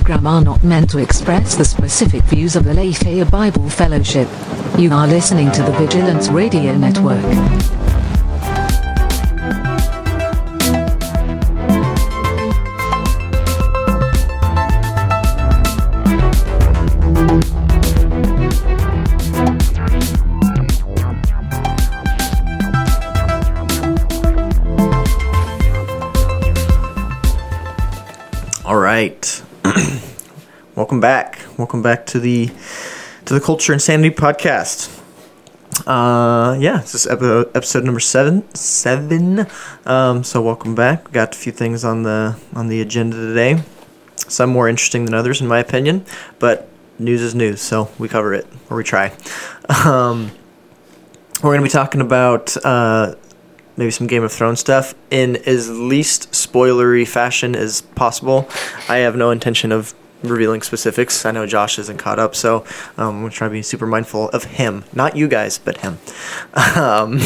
[0.00, 4.28] program are not meant to express the specific views of the Lafayette Bible Fellowship.
[4.76, 7.24] You are listening to the Vigilance Radio Network.
[28.66, 29.35] All right.
[30.86, 31.40] Welcome back.
[31.58, 32.48] Welcome back to the
[33.24, 35.02] to the Culture Insanity podcast.
[35.84, 38.44] Uh, yeah, this is epi- episode number seven.
[38.54, 39.48] Seven.
[39.84, 41.08] Um, so welcome back.
[41.08, 43.64] We got a few things on the on the agenda today.
[44.28, 46.06] Some more interesting than others, in my opinion.
[46.38, 46.68] But
[47.00, 49.12] news is news, so we cover it or we try.
[49.84, 50.30] Um,
[51.42, 53.16] we're to be talking about uh,
[53.76, 58.48] maybe some Game of Thrones stuff in as least spoilery fashion as possible.
[58.88, 59.92] I have no intention of
[60.30, 61.24] revealing specifics.
[61.24, 62.64] I know Josh isn't caught up, so
[62.96, 65.98] um, I'm trying to be super mindful of him, not you guys, but him.
[66.76, 67.20] Um,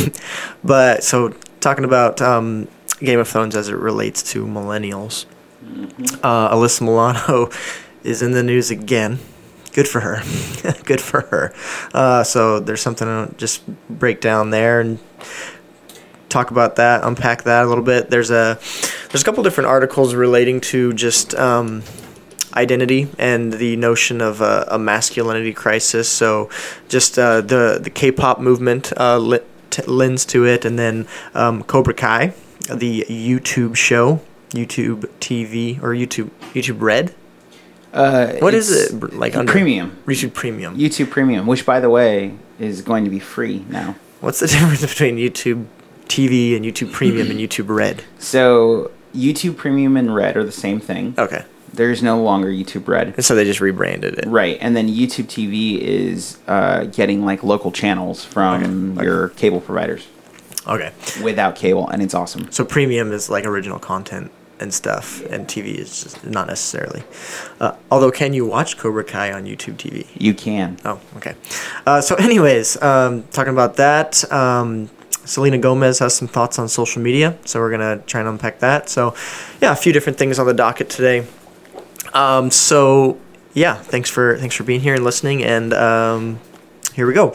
[0.62, 2.68] but so talking about um,
[3.00, 5.26] Game of Thrones as it relates to millennials,
[6.22, 7.50] uh, Alyssa Milano
[8.02, 9.18] is in the news again.
[9.72, 10.22] Good for her.
[10.84, 11.54] Good for her.
[11.94, 14.98] Uh, so there's something to just break down there and
[16.28, 18.10] talk about that, unpack that a little bit.
[18.10, 18.58] There's a
[19.10, 21.82] there's a couple different articles relating to just um,
[22.54, 26.08] identity and the notion of a, a masculinity crisis.
[26.08, 26.48] So
[26.88, 31.62] just uh, the the K-pop movement uh, li- t- lends to it, and then um,
[31.64, 32.32] Cobra Kai,
[32.72, 37.14] the YouTube show, YouTube TV or YouTube YouTube Red.
[37.92, 39.96] Uh, What is it like under Premium.
[40.06, 40.76] YouTube Premium?
[40.78, 43.96] YouTube Premium, which by the way is going to be free now.
[44.20, 45.66] What's the difference between YouTube
[46.06, 48.04] TV and YouTube Premium and YouTube Red?
[48.18, 51.14] So YouTube Premium and Red are the same thing.
[51.18, 53.14] Okay, There's no longer YouTube Red.
[53.16, 54.26] and so they just rebranded it.
[54.26, 59.60] Right, and then YouTube TV is uh, getting like local channels from Okay, your cable
[59.60, 60.06] providers
[60.66, 60.92] Okay.
[61.22, 62.50] without cable, and it's awesome.
[62.52, 67.02] So premium is like original content and stuff, and TV is just not necessarily.
[67.60, 70.06] Uh, although, can you watch Cobra Kai on YouTube TV?
[70.18, 70.76] You can.
[70.84, 71.34] Oh, okay.
[71.86, 74.90] Uh, so, anyways, um, talking about that, um,
[75.24, 78.90] Selena Gomez has some thoughts on social media, so we're gonna try and unpack that.
[78.90, 79.14] So,
[79.62, 81.26] yeah, a few different things on the docket today.
[82.12, 83.18] Um, so,
[83.54, 86.40] yeah, thanks for thanks for being here and listening, and um,
[86.94, 87.34] here we go.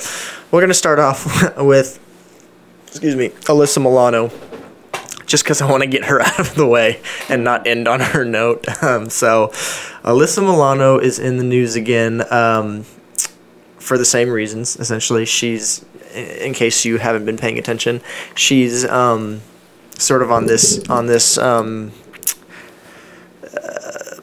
[0.51, 1.99] We're gonna start off with,
[2.87, 4.31] excuse me, Alyssa Milano
[5.25, 7.99] just because I want to get her out of the way and not end on
[7.99, 8.65] her note.
[8.85, 9.47] Um, so,
[10.03, 12.83] Alyssa Milano is in the news again um,
[13.79, 14.75] for the same reasons.
[14.75, 15.83] Essentially, she's,
[16.13, 18.01] in case you haven't been paying attention,
[18.35, 19.41] she's um,
[19.97, 21.93] sort of on this on this um,
[23.43, 24.17] uh,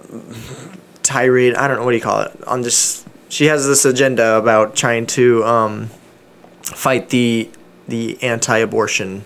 [1.13, 1.55] tirade.
[1.55, 2.33] I don't know what do you call it.
[2.47, 5.91] On this, she has this agenda about trying to um,
[6.63, 7.49] fight the
[7.89, 9.25] the anti-abortion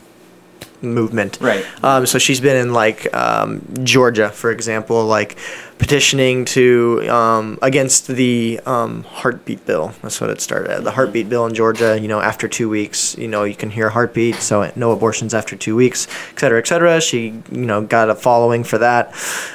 [0.82, 1.38] movement.
[1.41, 1.64] Right.
[1.84, 5.38] Um, so she's been in like um, Georgia, for example, like
[5.78, 9.92] petitioning to um, against the um, heartbeat bill.
[10.03, 10.70] That's what it started.
[10.70, 10.84] at.
[10.84, 11.98] The heartbeat bill in Georgia.
[12.00, 15.34] You know, after two weeks, you know, you can hear a heartbeat, so no abortions
[15.34, 17.00] after two weeks, et cetera, et cetera.
[17.00, 19.15] She, you know, got a following for that.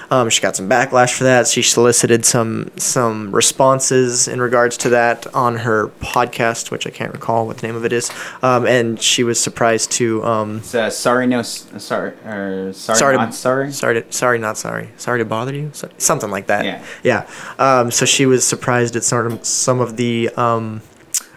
[0.09, 1.47] Um, she got some backlash for that.
[1.47, 7.13] She solicited some some responses in regards to that on her podcast, which I can't
[7.13, 8.11] recall what the name of it is.
[8.41, 10.23] Um, and she was surprised to.
[10.23, 13.71] Um, uh, sorry, no, sorry, or sorry, sorry not sorry.
[13.71, 16.66] sorry to, sorry not sorry sorry to bother you so, something like that.
[16.66, 16.83] Yeah.
[17.03, 17.27] yeah.
[17.57, 20.81] Um, so she was surprised at sort of some of the um,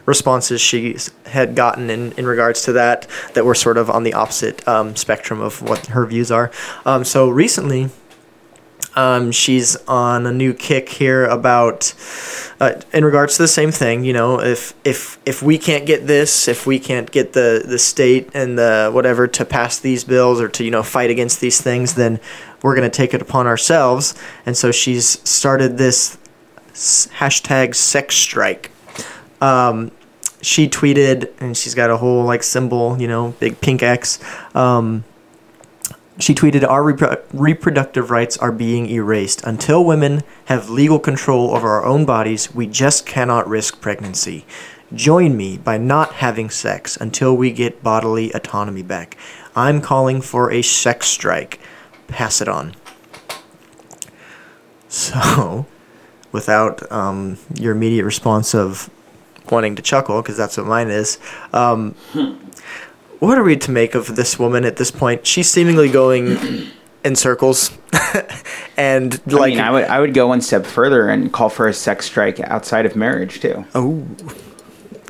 [0.04, 0.96] responses she
[1.26, 4.96] had gotten in, in regards to that that were sort of on the opposite um,
[4.96, 6.50] spectrum of what her views are.
[6.84, 7.90] Um, so recently
[8.96, 11.94] um, she's on a new kick here about
[12.60, 14.04] uh, in regards to the same thing.
[14.04, 17.78] You know, if if if we can't get this, if we can't get the the
[17.78, 21.60] state and the whatever to pass these bills or to you know fight against these
[21.60, 22.20] things, then
[22.62, 24.14] we're gonna take it upon ourselves.
[24.46, 26.16] And so she's started this
[26.72, 28.70] hashtag sex strike.
[29.40, 29.90] Um,
[30.40, 34.20] she tweeted, and she's got a whole like symbol, you know, big pink X.
[34.54, 35.04] Um,
[36.18, 39.42] she tweeted, Our repro- reproductive rights are being erased.
[39.44, 44.44] Until women have legal control over our own bodies, we just cannot risk pregnancy.
[44.94, 49.16] Join me by not having sex until we get bodily autonomy back.
[49.56, 51.58] I'm calling for a sex strike.
[52.08, 52.74] Pass it on.
[54.88, 55.66] So,
[56.30, 58.88] without um, your immediate response of
[59.50, 61.18] wanting to chuckle, because that's what mine is,
[61.52, 61.96] um,
[63.20, 65.26] what are we to make of this woman at this point?
[65.26, 66.38] She's seemingly going
[67.04, 67.76] in circles,
[68.76, 71.68] and like I mean, I would I would go one step further and call for
[71.68, 73.64] a sex strike outside of marriage too.
[73.74, 74.06] Oh,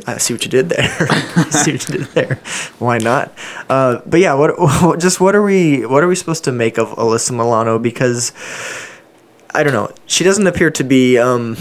[0.07, 0.85] I see what you did there.
[1.11, 2.35] I see what you did there.
[2.79, 3.33] Why not?
[3.69, 5.01] Uh, but yeah, what, what?
[5.01, 5.87] Just what are we?
[5.87, 7.79] What are we supposed to make of Alyssa Milano?
[7.79, 8.33] Because
[9.55, 9.91] I don't know.
[10.07, 11.53] She doesn't appear to be um,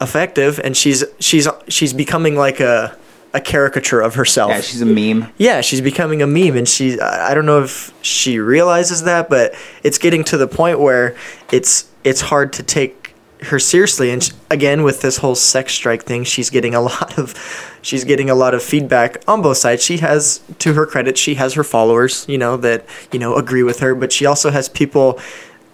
[0.00, 2.96] effective, and she's she's she's becoming like a
[3.34, 4.50] a caricature of herself.
[4.50, 5.32] Yeah, she's a meme.
[5.36, 9.54] Yeah, she's becoming a meme, and she I don't know if she realizes that, but
[9.82, 11.16] it's getting to the point where
[11.52, 14.10] it's it's hard to take her seriously.
[14.10, 17.34] And sh again, with this whole sex strike thing, she's getting a lot of
[17.82, 19.82] she's getting a lot of feedback on both sides.
[19.82, 23.62] She has, to her credit, she has her followers, you know, that you know agree
[23.62, 25.20] with her, but she also has people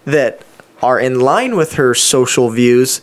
[0.05, 0.41] that
[0.81, 3.01] are in line with her social views,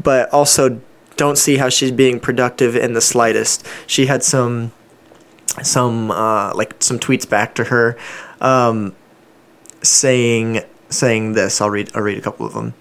[0.00, 0.80] but also
[1.16, 3.66] don't see how she's being productive in the slightest.
[3.86, 4.72] She had some
[5.62, 7.98] some uh, like some tweets back to her
[8.40, 8.94] um,
[9.82, 11.60] saying saying this.
[11.60, 12.74] I'll read I'll read a couple of them.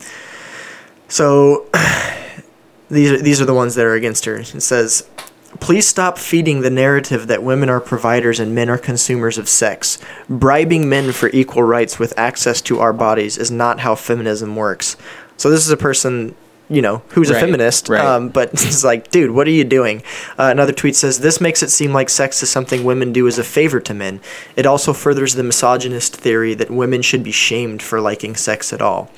[1.07, 1.67] So
[2.89, 4.37] these are these are the ones that are against her.
[4.37, 5.07] It says,
[5.59, 9.99] "Please stop feeding the narrative that women are providers and men are consumers of sex.
[10.29, 14.95] Bribing men for equal rights with access to our bodies is not how feminism works."
[15.37, 16.35] So this is a person,
[16.69, 18.05] you know, who's a feminist, right.
[18.05, 20.03] um, but it's like, dude, what are you doing?
[20.37, 23.39] Uh, another tweet says, This makes it seem like sex is something women do as
[23.39, 24.21] a favor to men.
[24.55, 28.81] It also furthers the misogynist theory that women should be shamed for liking sex at
[28.81, 29.09] all.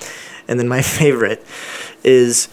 [0.48, 1.46] And then my favorite
[2.04, 2.48] is,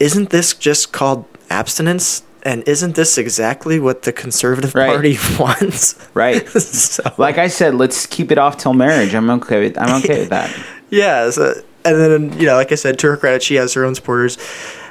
[0.00, 2.22] Isn't this just called abstinence?
[2.42, 4.88] And isn't this exactly what the conservative Right.
[4.90, 5.94] party wants?
[6.12, 6.46] Right.
[6.48, 9.14] so, Like I said, let's keep it off till marriage.
[9.14, 10.54] I'm okay with I'm okay with that.
[10.90, 11.54] Yeah, so,
[11.84, 14.38] and then you know, like I said, to her credit, she has her own supporters.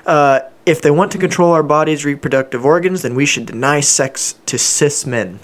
[0.05, 4.35] Uh, if they want to control our bodies' reproductive organs, then we should deny sex
[4.45, 5.39] to cis men.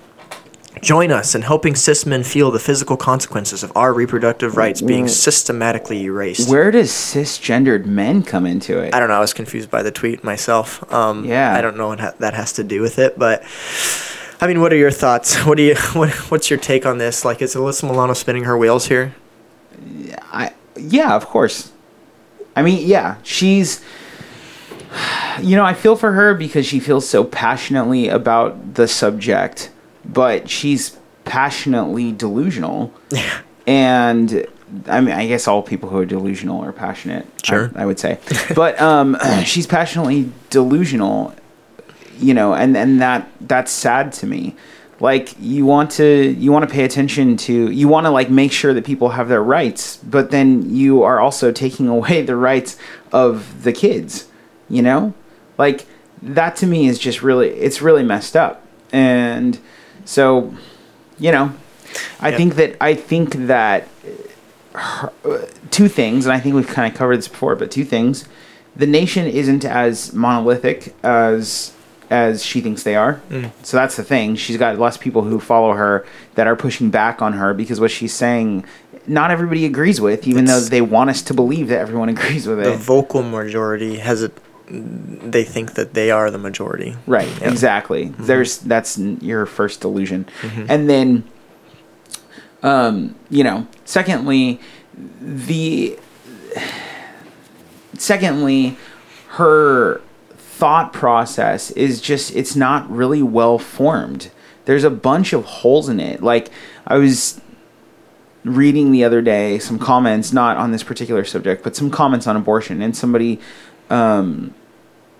[0.81, 5.09] Join us in helping cis men feel the physical consequences of our reproductive rights being
[5.09, 6.49] systematically erased.
[6.49, 8.93] Where does cisgendered men come into it?
[8.93, 9.15] I don't know.
[9.15, 10.81] I was confused by the tweet myself.
[10.93, 11.53] Um, Yeah.
[11.53, 13.43] I don't know what ha- that has to do with it, but
[14.39, 15.35] I mean, what are your thoughts?
[15.45, 15.75] What do you?
[15.93, 17.25] What, what's your take on this?
[17.25, 19.15] Like, is Alyssa Milano spinning her wheels here?
[20.31, 21.71] I yeah, of course.
[22.55, 23.83] I mean, yeah, she's
[25.41, 29.71] you know, I feel for her because she feels so passionately about the subject,
[30.03, 32.93] but she's passionately delusional.
[33.11, 33.41] Yeah.
[33.67, 34.47] And
[34.87, 37.27] I mean, I guess all people who are delusional are passionate.
[37.27, 37.71] I- Sure.
[37.75, 38.17] I, would say,
[38.55, 39.15] but um,
[39.45, 41.35] she's passionately delusional,
[42.17, 44.55] you know, and and that that's sad to me.
[45.01, 46.05] Like you want to
[46.37, 49.29] you want to pay attention to you want to like make sure that people have
[49.29, 52.77] their rights, but then you are also taking away the rights
[53.11, 54.27] of the kids.
[54.69, 55.13] You know,
[55.57, 55.85] like
[56.21, 59.57] that to me is just really it's really messed up, and
[60.05, 60.53] so
[61.17, 61.53] you know,
[62.19, 62.37] I Yeah.
[62.37, 63.87] think that I think that
[64.73, 65.37] her, uh,
[65.71, 68.25] two things, and I think we've kind of covered this before, but two things:
[68.75, 71.71] the nation isn't as monolithic as
[72.09, 73.21] as she thinks they are.
[73.63, 74.35] So that's the thing.
[74.35, 77.91] She's got less people who follow her that are pushing back on her because what
[77.91, 78.65] she's saying,
[79.05, 82.47] not everybody agrees with, even It's- though they want us to believe that everyone agrees
[82.47, 82.63] with it.
[82.65, 84.37] the vocal majority has it
[84.71, 87.33] they think that they are the majority Right, Yeah.
[87.35, 87.49] Mm-hmm.
[87.49, 88.13] exactly.
[88.19, 90.27] There's that's your first delusion.
[90.67, 91.23] And then
[92.61, 94.59] um, you know, secondly,
[95.21, 95.97] the
[97.97, 98.77] secondly,
[99.29, 100.01] her
[100.59, 104.29] thought process is just it's not really well formed.
[104.65, 106.21] There's a bunch of holes in it.
[106.21, 106.49] Like
[106.85, 107.39] I was
[108.43, 112.35] reading the other day some comments not on this particular subject, but some comments on
[112.35, 113.39] abortion and somebody
[113.89, 114.53] um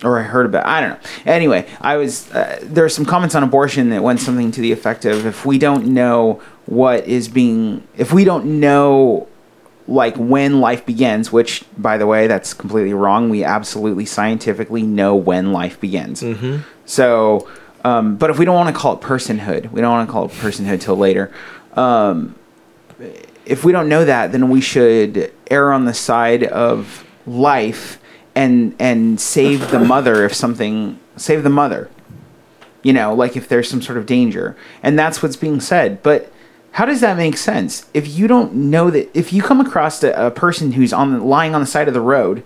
[0.04, 0.66] or I heard about.
[0.66, 1.10] I don't know.
[1.26, 4.74] Anyway, I was uh, there are some comments on abortion that went something to the
[4.74, 9.29] effect of if we don't know what is being, if we don't know
[9.90, 13.30] like when life begins, which by the way, that's completely wrong.
[13.30, 16.22] We absolutely scientifically know when life begins.
[16.22, 16.58] Mm-hmm.
[16.86, 17.50] So,
[17.84, 20.26] um, but if we don't want to call it personhood, we don't want to call
[20.26, 21.34] it personhood till later.
[21.74, 22.36] Um,
[23.46, 28.00] if we don't know that, then we should err on the side of life
[28.36, 31.90] and and save the mother if something save the mother.
[32.84, 34.56] You know, like if there's some sort of danger.
[34.84, 36.02] And that's what's being said.
[36.04, 36.32] But
[36.72, 37.86] how does that make sense?
[37.94, 41.54] If you don't know that if you come across a, a person who's on lying
[41.56, 42.44] on the side of the road,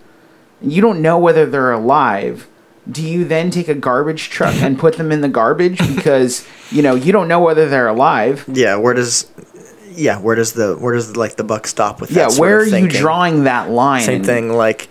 [0.61, 2.47] you don't know whether they're alive,
[2.89, 6.81] do you then take a garbage truck and put them in the garbage because, you
[6.81, 8.45] know, you don't know whether they're alive?
[8.47, 9.29] yeah where does
[9.91, 12.57] yeah where does the where does like the buck stop with Yeah, that sort where
[12.59, 14.01] are you drawing that line?
[14.03, 14.89] same thing like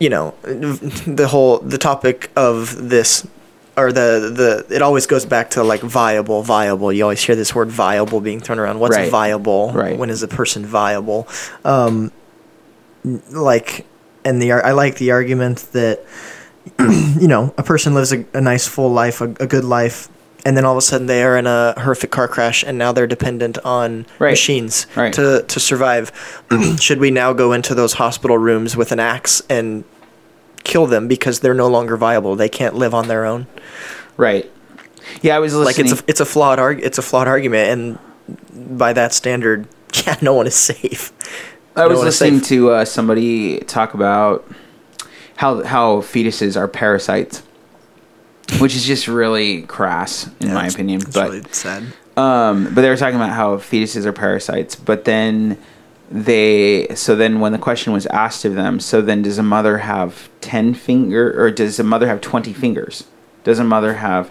[0.00, 3.26] you know the whole the topic of this
[3.76, 6.92] or the the it always goes back to like viable, viable.
[6.92, 8.80] You always hear this word viable being thrown around.
[8.80, 9.10] What's Right.
[9.10, 9.72] viable?
[9.72, 9.98] Right.
[9.98, 11.26] When is a person viable?
[11.64, 12.12] Um,
[13.30, 13.86] like,
[14.24, 16.04] and the I like the argument that
[16.78, 20.08] you know a person lives a, a nice full life, a, a good life.
[20.44, 22.90] And then all of a sudden they are in a horrific car crash, and now
[22.90, 24.30] they're dependent on Right.
[24.32, 25.12] machines Right.
[25.12, 26.10] to to survive.
[26.80, 29.84] Should we now go into those hospital rooms with an axe and
[30.64, 32.36] kill them because they're no longer viable?
[32.36, 33.46] They can't live on their own.
[34.16, 34.50] Right.
[35.20, 37.70] Yeah, I was Like it's a, it's a flawed arg- it's a flawed argument,
[38.52, 39.66] and by that standard,
[40.06, 41.12] yeah, no one is safe.
[41.74, 44.46] I No was listening to uh, somebody talk about
[45.36, 47.42] how how fetuses are parasites,
[48.58, 51.00] which is just really crass in Yeah, my it's- opinion.
[51.02, 51.82] It's but really sad.
[52.16, 54.76] um, but they were talking about how fetuses are parasites.
[54.76, 55.58] But then
[56.12, 59.78] they so then when the question was asked of them, so then does a mother
[59.78, 63.04] have ten finger or does a mother have twenty fingers?
[63.44, 64.30] Does a mother have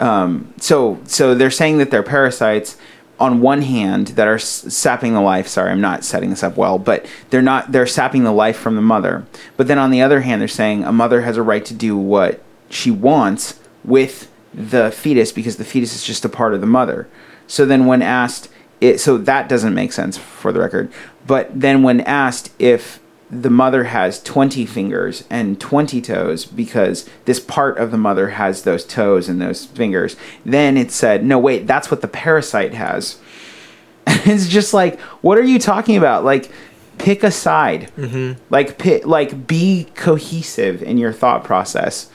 [0.00, 2.76] um, so so they're saying that they're parasites
[3.20, 6.80] on one hand that are sapping the life sorry i'm not setting this up well
[6.80, 9.24] but they're not they're sapping the life from the mother
[9.56, 11.96] but then on the other hand they're saying a mother has a right to do
[11.96, 16.66] what she wants with the fetus because the fetus is just a part of the
[16.66, 17.08] mother
[17.46, 18.48] so then when asked
[18.84, 20.92] it so that doesn't make sense for the record
[21.26, 23.00] but then when asked if
[23.30, 28.62] the mother has 20 fingers and 20 toes because this part of the mother has
[28.62, 30.16] those toes and those fingers.
[30.44, 33.18] Then it said, no, wait, that's what the parasite has.
[34.06, 36.24] it's just like, what are you talking about?
[36.24, 36.50] Like,
[36.98, 37.90] pick a side.
[37.96, 38.40] Mm-hmm.
[38.50, 42.10] Like, pick, like, be cohesive in your thought process.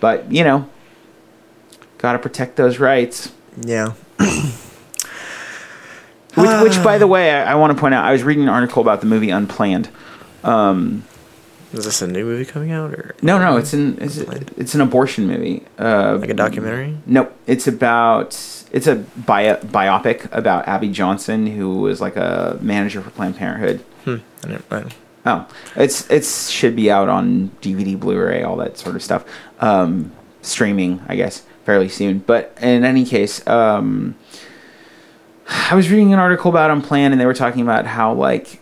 [0.00, 0.68] But, you know,
[1.98, 3.32] gotta protect those rights.
[3.60, 3.94] Yeah.
[6.42, 8.48] Which, which by the way, I, I want to point out, I was reading an
[8.48, 9.88] article about the movie Unplanned.
[11.72, 14.80] Is this a new movie coming out or No, no, it's an it's, it's an
[14.80, 15.64] abortion movie.
[15.78, 16.96] Uh, like a documentary?
[17.04, 18.30] Nope, it's about
[18.72, 23.80] it's a bio, biopic about Abby Johnson, who was like a manager for Planned Parenthood.
[24.04, 24.16] Hmm.
[24.44, 24.84] I didn't, I,
[25.26, 29.26] Oh, it's it's should be out on DVD, Blu-ray, all that sort of stuff.
[29.60, 32.20] Um, streaming, I guess, fairly soon.
[32.20, 34.14] But in any case, um,
[35.48, 38.60] I was reading an article about Unplanned, and they were talking about how like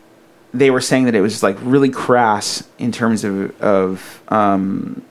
[0.54, 5.02] they were saying that it was like really crass in terms of of um,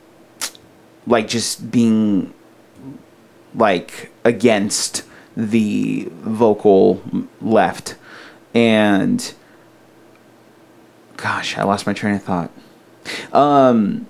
[1.08, 2.34] like just being
[3.54, 5.04] like against
[5.38, 7.02] the vocal
[7.42, 7.96] left
[8.54, 9.34] and
[11.18, 12.52] gosh i lost my train of thought
[13.34, 14.06] um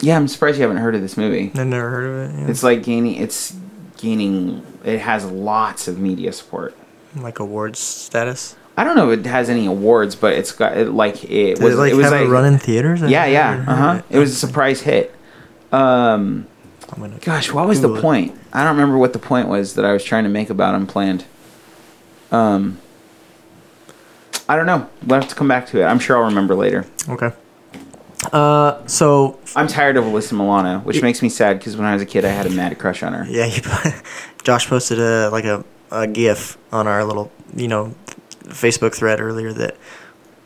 [0.00, 2.40] yeah i'm surprised you haven't heard of this movie I've never heard of it.
[2.40, 2.48] Yeah.
[2.50, 3.54] it's like gaining it's
[4.00, 6.74] gaining it has lots of media support
[7.16, 8.56] like awards status.
[8.76, 11.62] i don't know if it has any awards but it's got it like it Did
[11.62, 13.00] was it like it was have like a run in theaters?
[13.02, 15.14] Yeah yeah uh-huh of it was a surprise hit
[15.72, 16.46] um
[17.20, 18.02] Gosh, what was Google the it.
[18.02, 18.40] point?
[18.52, 21.24] I don't remember what the point was that I was trying to make about Unplanned.
[22.32, 22.80] Um,
[24.48, 24.88] I don't know.
[25.06, 25.84] We'll have to come back to it.
[25.84, 26.84] I'm sure I'll remember later.
[27.08, 27.30] Okay.
[28.32, 32.02] Uh, so I'm tired of Alyssa Milano, which makes me sad because when I was
[32.02, 33.24] a kid, I had a mad crush on her.
[33.28, 33.62] yeah, he,
[34.42, 37.94] Josh posted a like a, a GIF on our little you know
[38.44, 39.76] Facebook thread earlier that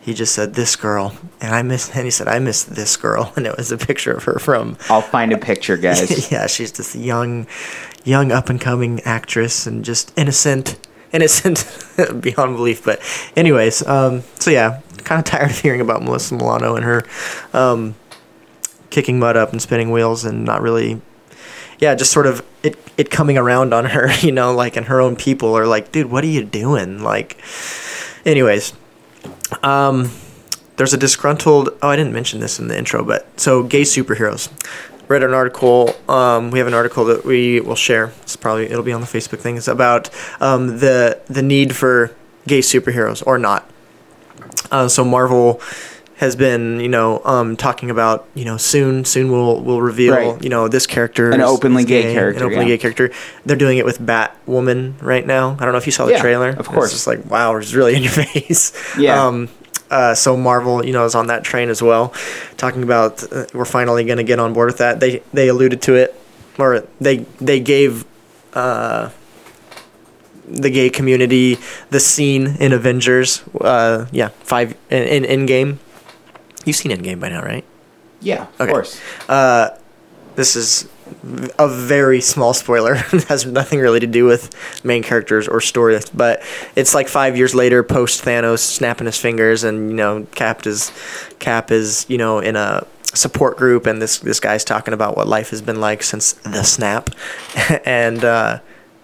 [0.00, 3.33] he just said this girl, and I miss, and he said I miss this girl,
[3.37, 4.76] and it was a picture of her from.
[4.88, 6.31] I'll find a picture, guys.
[6.31, 7.47] yeah, she's this young,
[8.04, 10.78] young up and coming actress, and just innocent,
[11.12, 11.66] innocent
[12.21, 12.85] beyond belief.
[12.85, 13.00] But,
[13.35, 17.04] anyways, um, so yeah, kind of tired of hearing about Melissa Milano and her,
[17.52, 17.94] um,
[18.90, 21.00] kicking mud up and spinning wheels, and not really,
[21.78, 25.00] yeah, just sort of it it coming around on her, you know, like, and her
[25.00, 27.02] own people are like, dude, what are you doing?
[27.02, 27.40] Like,
[28.25, 28.73] anyways,
[29.62, 30.11] um,
[30.76, 31.70] there's a disgruntled.
[31.82, 34.50] Oh, I didn't mention this in the intro, but so gay superheroes.
[35.06, 35.94] Read an article.
[36.08, 38.12] Um, we have an article that we will share.
[38.23, 39.56] It's probably it'll be on the Facebook thing.
[39.56, 42.14] It's about um, the the need for
[42.46, 43.68] gay superheroes or not.
[44.71, 45.61] Uh, so Marvel
[46.16, 50.42] has been, you know, um, talking about, you know, soon, soon we'll we'll reveal, Right.
[50.42, 52.76] you know, this character, An openly is gay character, an openly yeah.
[52.76, 53.11] gay character.
[53.44, 55.56] They're doing it with Batwoman right now.
[55.59, 56.50] I don't know if you saw the Yeah, trailer.
[56.50, 56.87] of course.
[56.87, 58.73] It's just like wow, it's really in your face.
[58.99, 59.26] Yeah.
[59.26, 59.49] Um,
[59.90, 62.12] uh, so Marvel, you know, is on that train as well,
[62.56, 65.00] talking about uh, we're finally going to get on board with that.
[65.00, 66.14] They they alluded to it,
[66.59, 68.04] or they they gave
[68.54, 69.11] uh,
[70.49, 71.59] the gay community
[71.91, 73.43] the scene in Avengers.
[73.61, 75.79] Uh, yeah, five in in Endgame.
[76.65, 77.65] You've seen Endgame by now, right?
[78.21, 78.71] yeah, of Okay.
[78.73, 78.99] course.
[79.29, 79.71] Uh,
[80.35, 80.89] this is
[81.59, 82.95] a very small spoiler.
[83.13, 84.49] it has nothing really to do with
[84.83, 86.43] main characters or story, but
[86.75, 90.91] it's like five years later, post Thanos snapping his fingers, and you know, Cap is
[91.39, 95.29] Cap is you know in a support group, and this this guy's talking about what
[95.29, 97.11] life has been like since the snap,
[97.85, 98.59] and uh,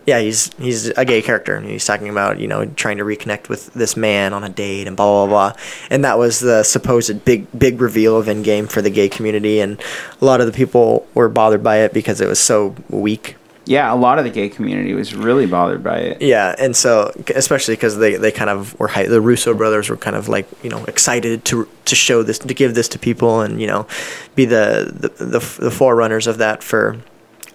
[0.06, 3.48] yeah, he's he's a gay character, and he's talking about you know trying to reconnect
[3.48, 7.24] with this man on a date and blah blah blah, and that was the supposed
[7.24, 9.80] big big reveal of Endgame for the gay community, and
[10.20, 13.36] a lot of the people were bothered by it because it was so weak.
[13.66, 16.22] Yeah, a lot of the gay community was really bothered by it.
[16.22, 19.96] Yeah, and so especially because they, they kind of were hy- the Russo brothers were
[19.96, 23.42] kind of like you know excited to to show this to give this to people
[23.42, 23.86] and you know
[24.34, 26.96] be the the the, the forerunners of that for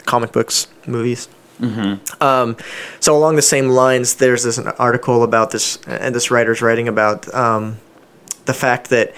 [0.05, 1.27] comic books movies.
[1.59, 2.23] Mm-hmm.
[2.23, 2.57] Um,
[2.99, 7.33] so along the same lines, there's this article about this, and this writer's writing about
[7.33, 7.77] um,
[8.45, 9.13] the fact that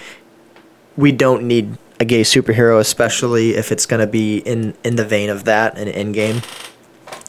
[0.96, 5.04] we don't need a gay superhero, especially if it's going to be in in the
[5.04, 6.44] vein of that and Endgame.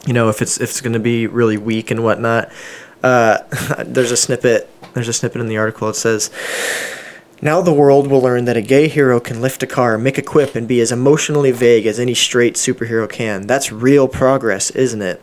[0.06, 2.50] You know, if it's if it's going to be really weak and whatnot.
[3.02, 3.38] Uh,
[3.84, 4.68] there's a snippet.
[4.94, 5.88] There's a snippet in the article.
[5.88, 6.30] It says.
[7.42, 10.22] Now the world will learn that a gay hero can lift a car, make a
[10.22, 13.46] quip, and be as emotionally vague as any straight superhero can.
[13.46, 15.22] That's real progress, isn't it?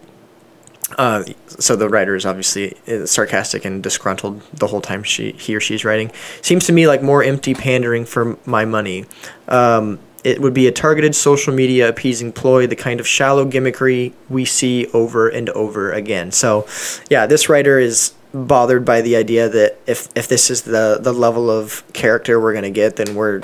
[0.98, 5.56] Uh, so the writer is obviously uh, sarcastic and disgruntled the whole time she he
[5.56, 6.12] or she's writing.
[6.42, 9.06] Seems to me like more empty pandering for my money.
[9.48, 14.14] Um, it would be a targeted social media appeasing ploy, the kind of shallow gimmickry
[14.30, 16.32] we see over and over again.
[16.32, 16.68] So,
[17.10, 21.14] yeah, this writer is bothered by the idea that if if this is the the
[21.14, 23.42] level of character we're gonna get, then we're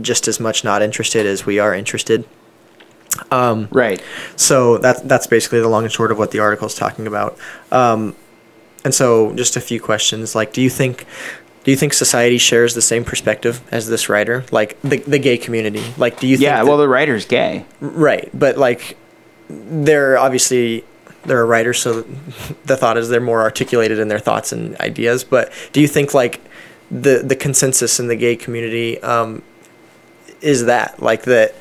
[0.00, 2.24] just as much not interested as we are interested.
[3.32, 4.00] Um, Right.
[4.36, 7.36] so that's that's basically the long and short of what the article is talking about.
[7.72, 8.14] Um,
[8.84, 10.34] and so, just a few questions.
[10.34, 11.04] Like, do you think
[11.64, 15.36] do you think society shares the same perspective as this writer, like the the gay
[15.38, 15.82] community?
[15.96, 17.64] Like, do you think Yeah, that- well, the writer's gay.
[17.80, 18.30] right?
[18.32, 18.96] But like,
[19.50, 20.84] they're obviously
[21.28, 22.02] they're a writer, so
[22.64, 25.22] the thought is they're more articulated in their thoughts and ideas.
[25.24, 26.40] But do you think like
[26.90, 29.42] the the consensus in the gay community um,
[30.40, 31.54] is that like that?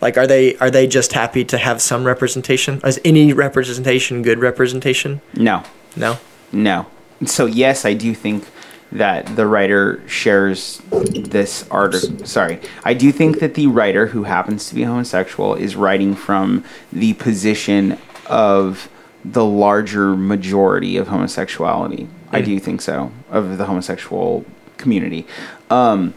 [0.00, 2.80] Like, are they are they just happy to have some representation?
[2.84, 5.20] Is any representation good representation?
[5.34, 5.62] No,
[5.96, 6.18] No.
[6.50, 6.86] no.
[7.24, 8.44] So yes, I do think
[8.90, 12.26] that the writer shares this article.
[12.26, 16.64] Sorry, I do think that the writer who happens to be homosexual is writing from
[16.92, 18.88] the position of
[19.24, 22.08] the larger majority of homosexuality.
[22.30, 24.44] I do think so of the homosexual
[24.78, 25.26] community.
[25.70, 26.14] Um,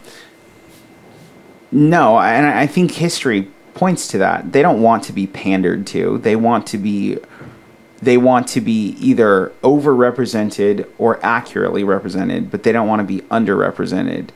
[1.70, 4.52] no, and I I think history points to that.
[4.52, 6.18] They don't want to be pandered to.
[6.18, 7.18] They want to be
[8.02, 13.20] they want to be either overrepresented or accurately represented, but they don't want to be
[13.28, 14.28] underrepresented.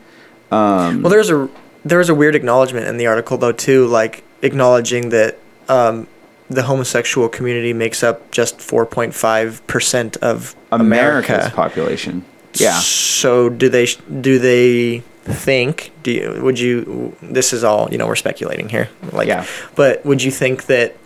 [0.50, 1.48] Um, Well, there's a
[1.84, 6.06] there's a weird acknowledgement in the article though too, like acknowledging that um,
[6.50, 11.56] the homosexual community makes up just 4.5 percent of America's America.
[11.56, 12.24] population.
[12.54, 12.78] Yeah.
[12.80, 13.86] So do they
[14.20, 15.92] do they think?
[16.02, 17.16] Do you, would you?
[17.22, 18.06] This is all you know.
[18.06, 18.88] We're speculating here.
[19.12, 19.46] Like, Yeah.
[19.76, 20.96] But would you think that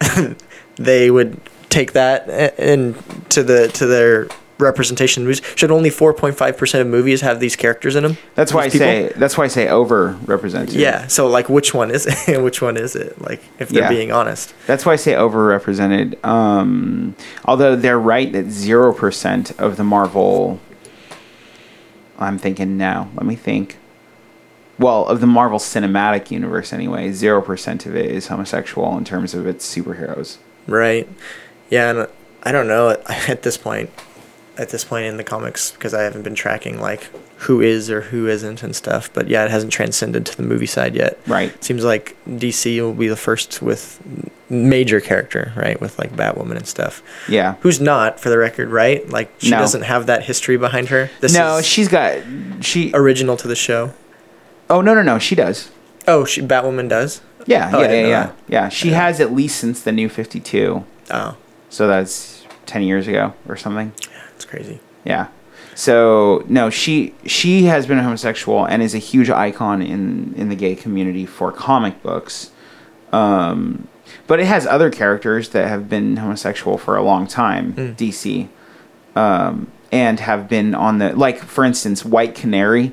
[0.76, 2.94] they would take that eh, and
[3.30, 4.28] to the to their
[4.60, 5.42] representation in movies?
[5.56, 8.16] Should only 4.5 percent of movies have these characters in them?
[8.34, 8.78] That's why I people?
[8.80, 10.74] say that's why I say overrepresented.
[10.74, 11.06] Yeah.
[11.06, 12.42] So like, which one is it?
[12.42, 13.20] which one is it?
[13.20, 13.88] Like, if they're Yeah.
[13.88, 14.54] being honest.
[14.66, 16.24] That's why I say overrepresented.
[16.24, 20.60] Um, although they're right that zero percent of the Marvel.
[22.18, 23.08] I'm thinking now.
[23.14, 23.78] Let me think.
[24.78, 29.34] Well, of the Marvel Cinematic Universe, anyway, zero percent of it is homosexual in terms
[29.34, 30.38] of its superheroes.
[30.66, 31.08] Right.
[31.70, 32.08] Yeah, and
[32.42, 32.90] I don't know
[33.28, 33.90] at this point.
[34.60, 37.04] At this point in the comics, because I haven't been tracking like
[37.38, 39.10] who is or who isn't and stuff.
[39.14, 41.18] But yeah, it hasn't transcended to the movie side yet.
[41.26, 41.50] Right.
[41.64, 43.98] Seems like DC will be the first with
[44.50, 45.80] major character, right?
[45.80, 47.02] With like Batwoman and stuff.
[47.28, 47.54] Yeah.
[47.60, 49.08] Who's not, for the record, right?
[49.08, 49.58] Like she No.
[49.60, 51.08] doesn't have that history behind her.
[51.20, 52.18] This no, she's got
[52.60, 52.90] she.
[52.92, 53.94] original to the show.
[54.68, 55.70] Oh no no no, she does.
[56.06, 57.22] Oh, she Batwoman does.
[57.46, 58.36] Yeah Oh, yeah yeah yeah that.
[58.48, 58.68] yeah.
[58.68, 60.84] She has at least since the New Fifty Two.
[61.10, 61.36] Oh,
[61.70, 63.92] So that's ten years ago or something.
[64.50, 64.80] Crazy.
[65.04, 65.28] Yeah.
[65.74, 70.48] So no, she she has been a homosexual and is a huge icon in in
[70.48, 72.50] the gay community for comic books.
[73.12, 73.88] Um,
[74.26, 77.72] but it has other characters that have been homosexual for a long time.
[77.74, 78.48] DC,
[79.16, 82.92] um, and have been on the like for instance, White Canary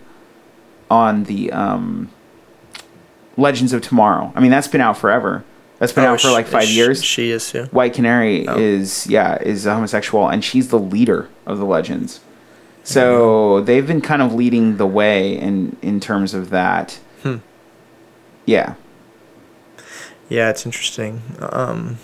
[0.89, 2.09] on the um,
[3.35, 4.31] Legends of Tomorrow.
[4.35, 5.43] I mean, that's been out forever.
[5.79, 7.03] That's been Oh, out for like five sh- years.
[7.03, 7.65] She is too.
[7.65, 8.57] White Canary Oh.
[8.57, 12.19] is yeah is a homosexual and she's the leader of the Legends.
[12.83, 16.99] So they've been kind of leading the way in in terms of that.
[17.23, 17.37] Hmm.
[18.45, 18.75] Yeah.
[20.29, 21.21] Yeah, it's interesting.
[21.39, 21.97] Um,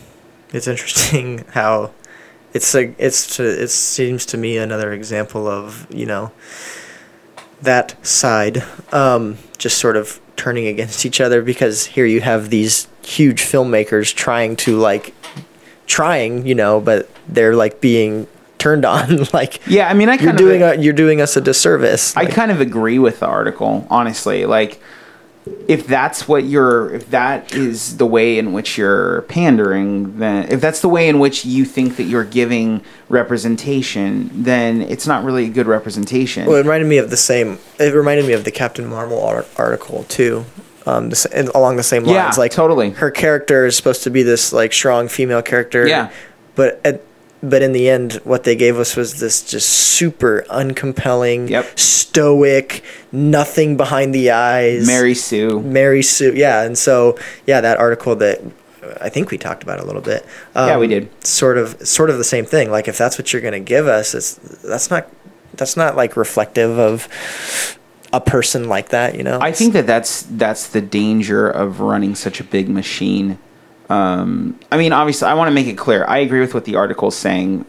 [0.54, 1.92] it's interesting how
[2.54, 6.32] it's like it's to, it seems to me another example of you know
[7.62, 12.88] that side um, just sort of turning against each other because here you have these
[13.04, 15.14] huge filmmakers trying to like
[15.86, 20.28] trying, you know, but they're like being turned on like Yeah, I mean, I you're
[20.28, 22.16] kind doing of a, you're doing us a disservice.
[22.16, 24.46] I kind of agree with the article, honestly.
[24.46, 24.82] Like,
[25.68, 30.62] if that's what you're, if that is the way in which you're pandering, then if
[30.62, 35.46] that's the way in which you think that you're giving representation, then it's not really
[35.46, 36.46] a good representation.
[36.46, 37.60] well, it reminded me of the same.
[37.80, 40.46] It reminded me of the Captain Marvel ar- article too.
[40.86, 42.90] Um, the, along the same lines, Yeah, like totally.
[42.92, 45.88] her character is supposed to be this like strong female character.
[45.88, 46.12] Yeah.
[46.56, 47.02] but at,
[47.44, 51.78] but in the end, what they gave us was this just super uncompelling, Yep.
[51.78, 54.88] stoic, nothing behind the eyes.
[54.88, 55.60] Mary Sue.
[55.62, 58.42] Mary Sue, yeah, and so yeah, that article that
[59.02, 60.26] I think we talked about a little bit.
[60.56, 61.10] Um, Yeah, we did.
[61.26, 62.72] Sort of, sort of the same thing.
[62.72, 65.10] Like if that's what you're going to give us, it's that's not
[65.56, 67.08] that's not like reflective of
[68.12, 69.40] a person like that, you know.
[69.42, 73.38] I think that that's that's the danger of running such a big machine.
[73.94, 76.04] Um, I mean, obviously, I want to make it clear.
[76.08, 77.66] I agree with what the article is saying,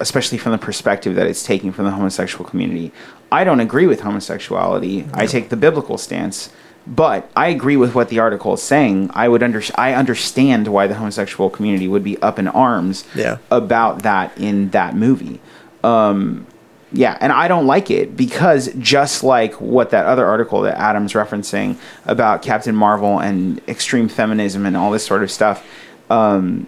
[0.00, 2.92] especially from the perspective that it's taking from the homosexual community.
[3.30, 5.06] I don't agree with homosexuality.
[5.12, 6.50] I take the biblical stance,
[6.86, 9.10] but I agree with what the article is saying.
[9.12, 13.38] I would under I understand why the homosexual community would be up in arms Yeah.
[13.50, 15.40] about that in that movie.
[15.84, 16.46] Um,
[16.92, 21.12] yeah, and I don't like it because just like what that other article that Adam's
[21.14, 25.66] referencing about Captain Marvel and extreme feminism and all this sort of stuff,
[26.10, 26.66] um,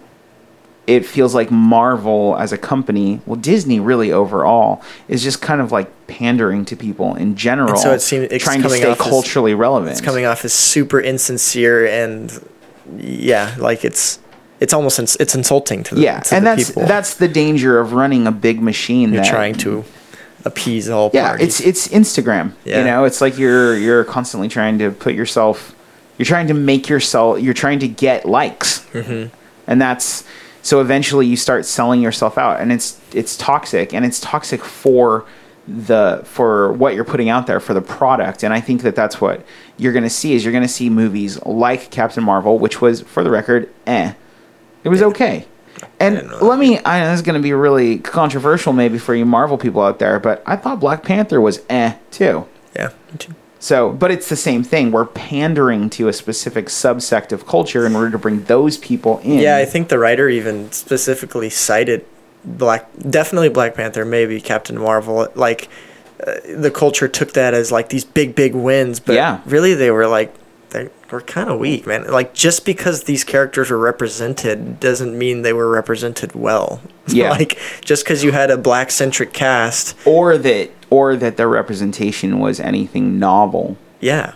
[0.87, 5.71] it feels like Marvel as a company, well, Disney really overall is just kind of
[5.71, 9.07] like pandering to people in general, so it seems- it's trying to stay off as-
[9.07, 9.91] culturally relevant.
[9.91, 12.43] it's coming off as super insincere and
[12.97, 14.17] yeah, like it's
[14.59, 16.85] it's almost ins- it's insulting to the, yeah, to and the that's people.
[16.87, 19.13] that's the danger of running a big machine.
[19.13, 19.85] you're trying to
[20.49, 21.47] appease all yeah parties.
[21.47, 22.79] it's it's instagram Yeah.
[22.79, 25.75] you know it's like you're you're constantly trying to put yourself
[26.17, 29.33] you're trying to make yourself you're trying to get likes Mm-hmm.
[29.67, 30.23] and that's
[30.61, 35.25] so eventually you start selling yourself out and it's it's toxic and it's toxic for
[35.67, 39.21] the for what you're putting out there for the product and i think that that's
[39.21, 39.45] what
[39.77, 43.01] you're going to see is you're going to see movies like captain marvel which was
[43.01, 44.13] for the record eh
[44.83, 45.45] it was okay
[45.99, 49.25] and let me i know this is going to be really controversial maybe for you
[49.25, 52.89] marvel people out there but i thought black panther was eh too yeah.
[53.11, 53.33] me too.
[53.59, 54.91] so, but it's the same thing.
[54.91, 59.39] We're pandering to a specific subsect of culture in order to bring those people in.
[59.39, 62.05] Yeah, I think the writer even specifically cited
[62.45, 65.27] Black, definitely Black Panther, maybe Captain Marvel.
[65.35, 65.67] Like
[66.25, 69.41] uh, the culture took that as like these big, big wins, but Yeah.
[69.45, 70.33] really they were like
[71.11, 72.09] were kind of weak, man.
[72.11, 76.81] Like just because these characters were represented doesn't mean they were represented well.
[77.11, 77.31] Yeah.
[77.31, 82.37] like just because you had a black centric cast, or that, or that their representation
[82.37, 83.77] was anything novel.
[83.99, 84.35] yeah,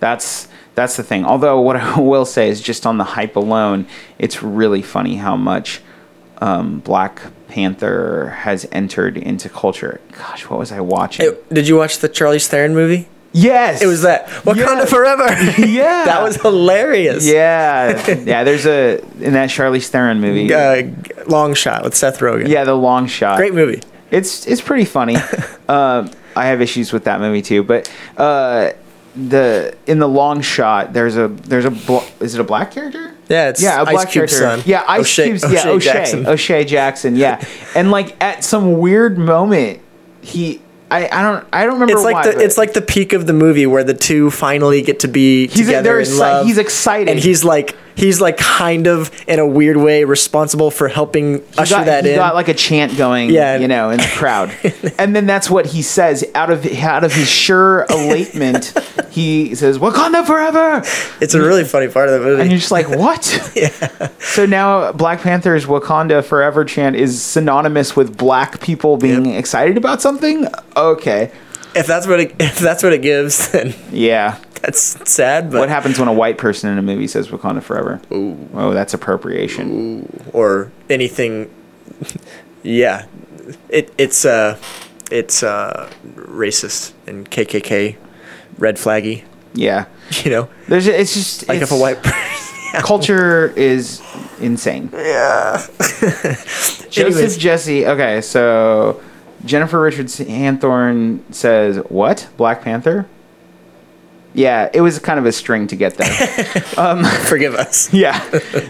[0.00, 1.26] That's that's the thing.
[1.26, 3.86] Although what I will say is, just on the hype alone,
[4.18, 5.82] it's really funny how much
[6.38, 10.00] um, Black Panther has entered into culture.
[10.12, 11.26] Gosh, what was I watching?
[11.26, 13.06] Hey, did you watch the Charlie Theron movie?
[13.32, 14.84] Yes, It was that Wakanda Yeah.
[14.86, 15.26] Forever.
[15.66, 16.04] Yeah.
[16.04, 17.26] that was hilarious.
[17.26, 18.44] Yeah, yeah.
[18.44, 20.52] There's a in that Charlize Theron movie.
[20.52, 20.88] Uh,
[21.26, 22.48] long shot with Seth Rogen.
[22.48, 23.36] yeah, the long shot.
[23.36, 23.80] great movie.
[24.10, 25.16] It's it's pretty funny.
[25.68, 28.72] uh, I have issues with that movie too, but uh,
[29.16, 33.14] the in the long shot, there's a there's a bl- is it a black character?
[33.28, 34.60] Yeah, it's yeah, a Ice black Cube's character.
[34.62, 34.68] son.
[34.70, 36.26] Yeah, Ice O'Shea- Cube's yeah O'Shea O'Shea Jackson.
[36.26, 37.16] O'Shea Jackson.
[37.16, 39.80] Yeah, and like at some weird moment,
[40.20, 40.60] he
[40.92, 43.26] I, I don't I don't remember It's like why, the it's like the peak of
[43.26, 46.46] the movie where the two finally get to be He's- together they're in exci- love.
[46.46, 47.08] he's excited.
[47.08, 51.58] and he's like he's like kind of in a weird way responsible for helping he
[51.58, 52.16] usher got, that he in.
[52.16, 53.58] got like a chant going, Yeah.
[53.58, 54.50] you know, in the crowd,
[54.98, 58.72] and then that's what he says out of out of his sure elatement.
[59.12, 60.82] he says "Wakanda forever,"
[61.20, 62.42] it's a really funny part of the movie.
[62.42, 64.08] and you're just like, "What?" yeah.
[64.18, 69.38] So now Black Panther's "Wakanda forever" chant is synonymous with black people being Yep.
[69.38, 70.46] excited about something.
[70.76, 71.30] Okay,
[71.74, 74.38] if that's what it, if that's what it gives, then yeah.
[74.62, 75.50] That's sad.
[75.50, 78.00] But What happens when a white person in a movie says "Wakanda forever"?
[78.10, 79.70] Oh, that's appropriation.
[80.02, 80.30] Ooh.
[80.32, 81.50] or anything,
[82.62, 83.06] yeah,
[83.68, 84.56] it it's uh
[85.10, 87.96] it's uh racist and KKK,
[88.58, 89.24] red flaggy.
[89.54, 89.86] Yeah.
[90.24, 92.80] You know, There's it's just like it's, if a white person.
[92.82, 94.02] culture is
[94.40, 94.90] insane.
[94.92, 95.56] yeah.
[95.56, 97.36] Joseph Anyways.
[97.38, 97.86] Jesse.
[97.86, 99.00] Okay, so
[99.46, 102.28] Jennifer Richards Hanthorne says what?
[102.36, 103.06] Black Panther.
[104.34, 106.64] Yeah, it was kind of a string to get there.
[106.78, 107.92] Um, Forgive us.
[108.04, 108.18] yeah.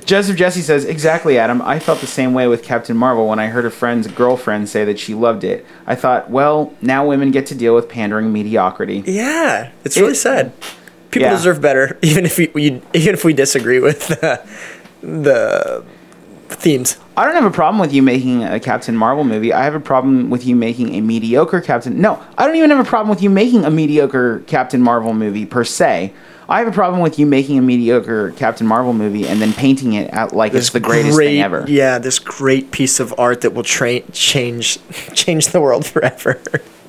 [0.04, 1.62] Joseph Jesse says, Exactly, Adam.
[1.62, 4.84] I felt the same way with Captain Marvel when I heard a friend's girlfriend say
[4.84, 5.64] that she loved it.
[5.86, 9.04] I thought, well, now women get to deal with pandering mediocrity.
[9.06, 10.52] Yeah, it's really It- sad.
[11.12, 11.36] people Yeah.
[11.36, 14.44] deserve better, even if we, we even if we disagree with the,
[15.00, 15.84] the
[16.48, 16.96] themes.
[17.16, 19.52] I don't have a problem with you making a Captain Marvel movie.
[19.52, 22.00] I have a problem with you making a mediocre Captain.
[22.00, 25.44] No, I don't even have a problem with you making a mediocre Captain Marvel movie
[25.44, 26.14] per se.
[26.48, 29.92] I have a problem with you making a mediocre Captain Marvel movie and then painting
[29.92, 31.64] it out like it's the greatest great, thing ever.
[31.68, 34.78] Yeah, this great piece of art that will tra- change
[35.14, 36.40] change the world forever.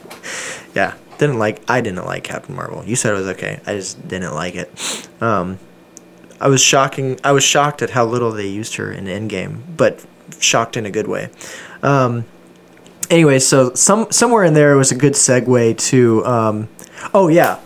[0.76, 1.62] yeah, didn't like.
[1.70, 2.84] I didn't like Captain Marvel.
[2.86, 3.60] You said it was okay.
[3.66, 5.10] I just didn't like it.
[5.22, 5.60] Um,
[6.40, 7.20] I was shocking.
[7.24, 10.06] I was shocked at how little they used her in Endgame, but
[10.42, 11.30] shocked in a good way.
[11.82, 12.26] Um,
[13.10, 16.26] anyway, so some somewhere in there was a good segue to.
[16.26, 16.70] Um,
[17.14, 17.60] oh yeah,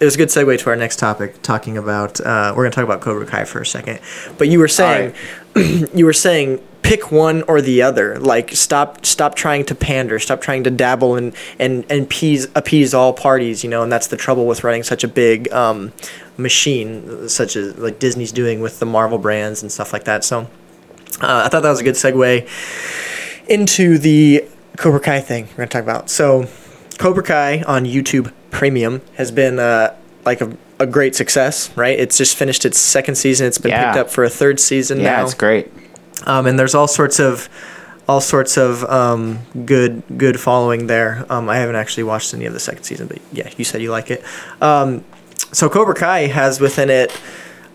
[0.00, 2.20] it was a good segue to our next topic, talking about.
[2.20, 4.00] Uh, we're gonna talk about Cobra Kai for a second,
[4.38, 5.14] but you were saying,
[5.94, 8.18] you were saying pick one or the other.
[8.18, 12.94] Like stop stop trying to pander, stop trying to dabble and and and appease appease
[12.94, 13.64] all parties.
[13.64, 15.92] You know, and that's the trouble with running such a big um,
[16.36, 20.24] machine, such as like Disney's doing with the Marvel brands and stuff like that.
[20.24, 20.48] So
[21.20, 22.46] uh, I thought that was a good segue
[23.48, 24.44] into the
[24.76, 26.10] Cobra Kai thing we're gonna talk about.
[26.10, 26.46] So,
[26.98, 31.98] Cobra Kai on YouTube Premium has been uh, like a, a great success, right?
[31.98, 33.46] It's just finished its second season.
[33.46, 33.92] It's been Yeah.
[33.92, 35.04] picked up for a third season now.
[35.04, 35.24] Yeah, now.
[35.24, 35.70] it's great.
[36.24, 37.48] Um, and there's all sorts of
[38.08, 41.26] all sorts of um, good good following there.
[41.28, 43.90] Um, I haven't actually watched any of the second season, but yeah, you said you
[43.90, 44.22] like it.
[44.60, 45.04] Um,
[45.52, 47.18] so Cobra Kai has within it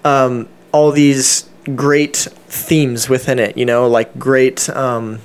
[0.04, 2.15] um, all these great
[2.47, 3.58] themes within it.
[3.58, 5.19] You know, like great um,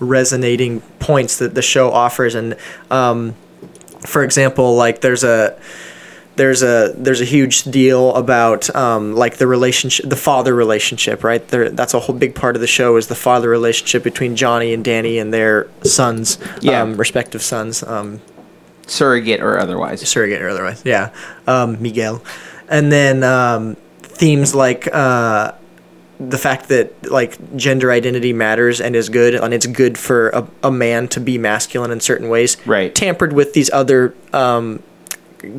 [0.00, 2.56] resonating points that the show offers, and
[2.90, 3.34] um,
[4.06, 5.58] for example, like there's a
[6.36, 11.46] there's a there's a huge deal about um, like the relationship, the father relationship, right?
[11.48, 14.74] There, that's a whole big part of the show is the father relationship between Johnny
[14.74, 16.82] and Danny and their sons, Yeah.
[16.82, 18.20] um, respective sons, um,
[18.86, 20.06] Surrogate or otherwise.
[20.08, 21.10] surrogate or otherwise, yeah,
[21.46, 22.22] um, Miguel,
[22.68, 23.76] and then um,
[24.16, 24.88] themes like.
[24.92, 25.52] Uh,
[26.18, 30.48] the fact that like gender identity matters and is good and it's good for a,
[30.62, 32.94] a man to be masculine in certain ways Right.
[32.94, 34.82] tampered with these other um,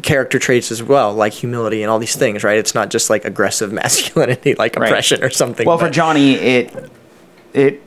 [0.01, 3.23] character traits as well like humility and all these things right it's not just like
[3.23, 4.87] aggressive masculinity like Right.
[4.89, 6.91] oppression or something Well, for Johnny, it
[7.53, 7.83] it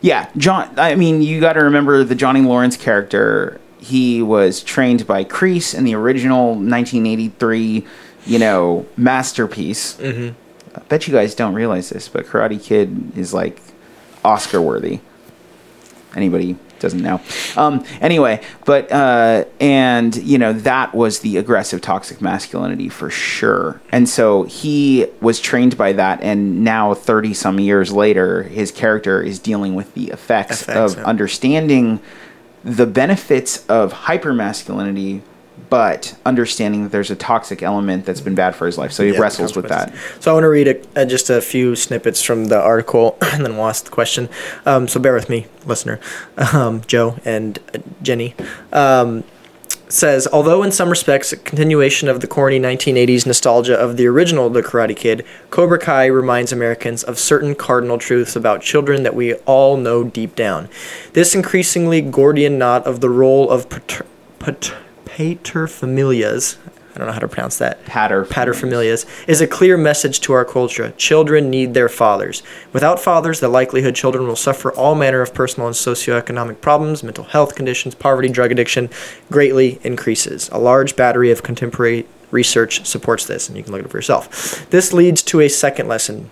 [0.00, 0.72] yeah, John.
[0.78, 3.60] I mean, you got to remember the Johnny Lawrence character.
[3.84, 7.86] He was trained by Kreese in the original 1983,
[8.26, 9.96] you know, masterpiece.
[9.98, 10.34] Mm-hmm.
[10.74, 13.60] I bet you guys don't realize this, but Karate Kid is like
[14.24, 15.00] Oscar worthy.
[16.16, 17.20] Anybody doesn't know.
[17.56, 23.80] Um, anyway, but uh, and you know that was the aggressive toxic masculinity for sure.
[23.90, 29.22] And so he was trained by that, and now thirty some years later, his character
[29.22, 31.04] is dealing with the effects, Effects, of yeah.
[31.04, 32.00] understanding
[32.64, 35.20] the benefits of hypermasculinity,
[35.68, 38.92] but understanding that there's a toxic element that's been bad for his life.
[38.92, 39.92] So he Yeah, wrestles with that.
[40.20, 43.44] So I want to read a, uh, just a few snippets from the article, and
[43.44, 44.28] then we'll ask the question.
[44.66, 46.00] Um, so bear with me, listener,
[46.52, 48.34] um, Joe and uh, Jenny.
[48.72, 49.24] Um,
[49.88, 54.50] says, although in some respects a continuation of the corny 1980s nostalgia of the original
[54.50, 59.34] The Karate Kid, Cobra Kai reminds Americans of certain cardinal truths about children that we
[59.46, 60.68] all know deep down.
[61.12, 64.06] This increasingly Gordian knot of the role of pater,
[64.38, 66.56] pater, paterfamilias,
[66.94, 67.84] I don't know how to pronounce that.
[67.86, 70.92] Pater Paterfamilias is a clear message to our culture.
[70.96, 72.44] Children need their fathers.
[72.72, 77.24] Without fathers, the likelihood children will suffer all manner of personal and socioeconomic problems, mental
[77.24, 78.90] health conditions, poverty, drug addiction
[79.30, 80.48] greatly increases.
[80.52, 83.98] A large battery of contemporary research supports this, and you can look it up for
[83.98, 84.68] yourself.
[84.70, 86.30] This leads to a second lesson.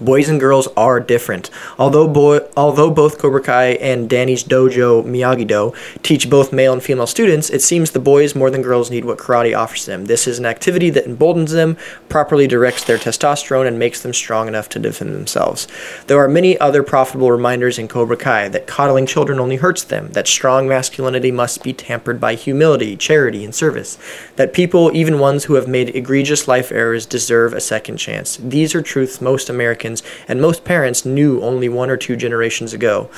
[0.00, 1.50] Boys and girls are different.
[1.78, 7.06] Although boy, although both Cobra Kai and Danny's dojo Miyagi-Do teach both male and female
[7.06, 10.04] students, it seems the boys more than girls need what karate offers them.
[10.04, 11.76] This is an activity that emboldens them,
[12.08, 15.66] properly directs their testosterone, and makes them strong enough to defend themselves.
[16.06, 20.10] There are many other profitable reminders in Cobra Kai that coddling children only hurts them,
[20.12, 23.98] that strong masculinity must be tampered by humility, charity, and service,
[24.36, 28.36] that people, even ones who have made egregious life errors, deserve a second chance.
[28.36, 29.87] These are truths most Americans
[30.28, 33.08] and most parents knew only one or two generations ago.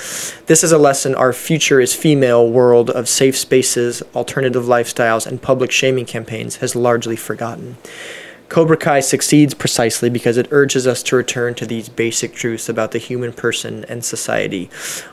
[0.47, 5.43] This is a lesson our future is female world of safe spaces, alternative lifestyles, and
[5.43, 7.77] public shaming campaigns has largely forgotten.
[8.51, 12.91] Cobra Kai succeeds precisely because it urges us to return to these basic truths about
[12.91, 14.69] the human person and society.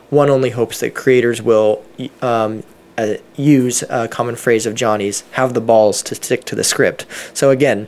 [0.09, 1.83] One only hopes that creators will
[2.23, 2.63] um,
[2.97, 7.05] uh, use a common phrase of Johnny's have the balls to stick to the script.
[7.33, 7.87] So, again,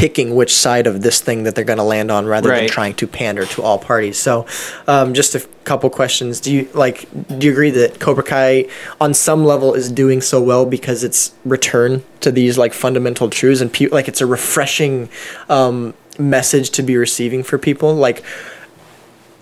[0.00, 2.94] picking which side of this thing that they're going to land on rather than trying
[2.94, 4.18] to pander to all parties.
[4.18, 4.46] So,
[4.86, 6.40] um, just a couple questions.
[6.40, 7.06] Do you like?
[7.38, 8.66] Do you agree that Cobra Kai,
[8.98, 13.60] on some level, is doing so well because it's return to these like fundamental truths
[13.60, 15.10] and pe- like it's a refreshing
[15.50, 17.94] um, message to be receiving for people?
[17.94, 18.24] Like,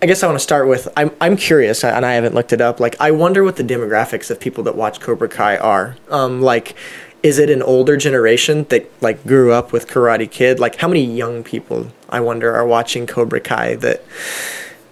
[0.02, 2.60] I guess I want to start with I'm I'm curious and I haven't looked it
[2.60, 2.80] up.
[2.80, 5.96] Like I wonder what the demographics of people that watch Cobra Kai are.
[6.10, 6.74] Um, like,
[7.22, 10.60] is it an older generation that like grew up with Karate Kid?
[10.60, 14.02] Like, how many young people I wonder are watching Cobra Kai that,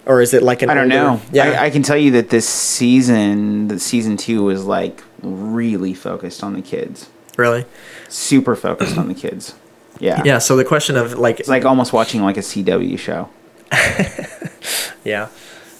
[0.05, 1.21] or is it like an I don't older- know.
[1.31, 5.93] Yeah, I, I can tell you that this season, the season two, was like really
[5.93, 7.09] focused on the kids.
[7.37, 7.65] really.
[8.09, 9.53] Super focused on the kids.
[9.99, 10.21] Yeah.
[10.23, 10.37] Yeah.
[10.39, 13.29] So the question of like, It's like almost watching like a CW show.
[15.03, 15.27] yeah,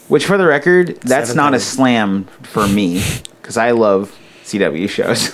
[0.07, 3.01] Which, for the record, that's Seven not a slam for me
[3.41, 5.29] because I love CW shows.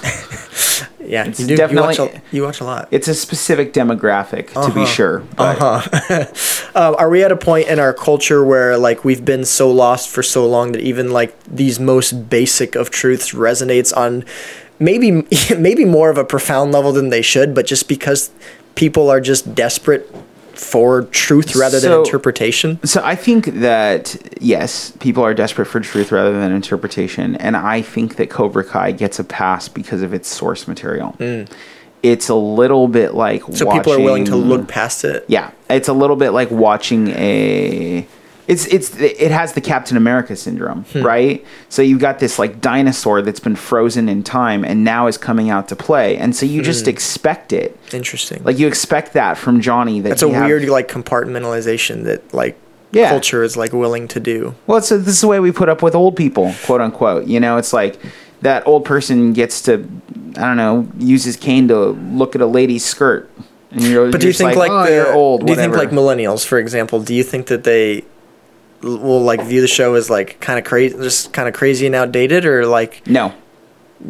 [1.08, 1.26] yeah.
[1.26, 1.56] It's you do.
[1.56, 2.88] definitely- you watch a, you watch a lot.
[2.92, 5.24] it's a specific demographic, to be sure.
[5.38, 5.82] Uh-huh.
[5.82, 6.00] sure.
[6.10, 9.70] But um, are we at a point in our culture where like we've been so
[9.72, 14.26] lost for so long that even like these most basic of truths resonates on
[14.80, 15.26] maybe
[15.58, 18.32] maybe more of a profound level than they should but just because
[18.76, 20.10] people are just desperate
[20.54, 26.12] for truth rather than interpretation So I think that yes, people are desperate for truth
[26.12, 30.28] rather than interpretation, and I think that Cobra Kai gets a pass because of its
[30.30, 31.16] source material.
[32.04, 33.58] It's a little bit like Mm.
[33.58, 37.10] so people are willing to look past it Yeah, it's a little bit like watching
[37.10, 38.06] a.
[38.48, 41.02] It's it's it has the Captain America syndrome, Hmm.
[41.04, 41.46] right?
[41.70, 45.50] So you've got this like dinosaur that's been frozen in time and now is coming
[45.50, 46.66] out to play, and so you Hmm.
[46.66, 47.78] just expect it.
[47.94, 50.02] interesting Like you expect that from Johnny.
[50.02, 52.56] That that's a have- weird like compartmentalization that like
[52.92, 53.10] Yeah.
[53.10, 55.82] culture is like willing to do Well, it's this is the way we put up
[55.82, 57.28] with old people, quote unquote.
[57.28, 57.98] You know, it's like
[58.42, 59.86] that old person gets to,
[60.38, 63.30] I don't know, use his cane to look at a lady's skirt.
[63.72, 65.46] And you're, But do you think like, oh, the old?
[65.46, 68.04] do you think like millennials, for example, do you think that they
[68.84, 71.96] will like view the show as like kind of crazy, just kind of crazy and
[71.96, 73.34] outdated, or like no.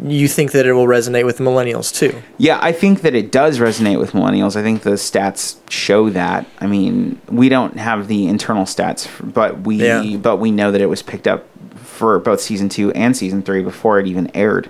[0.02, 2.20] you think that it will resonate with millennials too?
[2.38, 4.56] Yeah, I think that it does resonate with millennials.
[4.56, 6.46] I think the stats show that.
[6.58, 10.16] I mean, we don't have the internal stats, but we Yeah.
[10.16, 13.62] but we know that it was picked up for both season two and season three
[13.62, 14.68] before it even aired.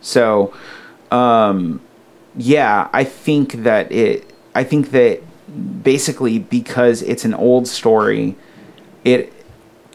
[0.00, 0.54] So,
[1.10, 1.80] um,
[2.36, 4.30] yeah, I think that it.
[4.54, 5.20] I think that
[5.82, 8.36] basically because it's an old story,
[9.06, 9.32] it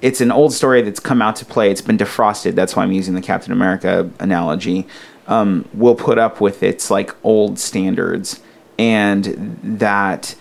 [0.01, 1.69] it's an old story that's come out to play.
[1.69, 2.55] It's been defrosted.
[2.55, 4.87] That's why I'm using the Captain America analogy.
[5.27, 8.41] Um, will put up with its like old standards,
[8.79, 10.35] and that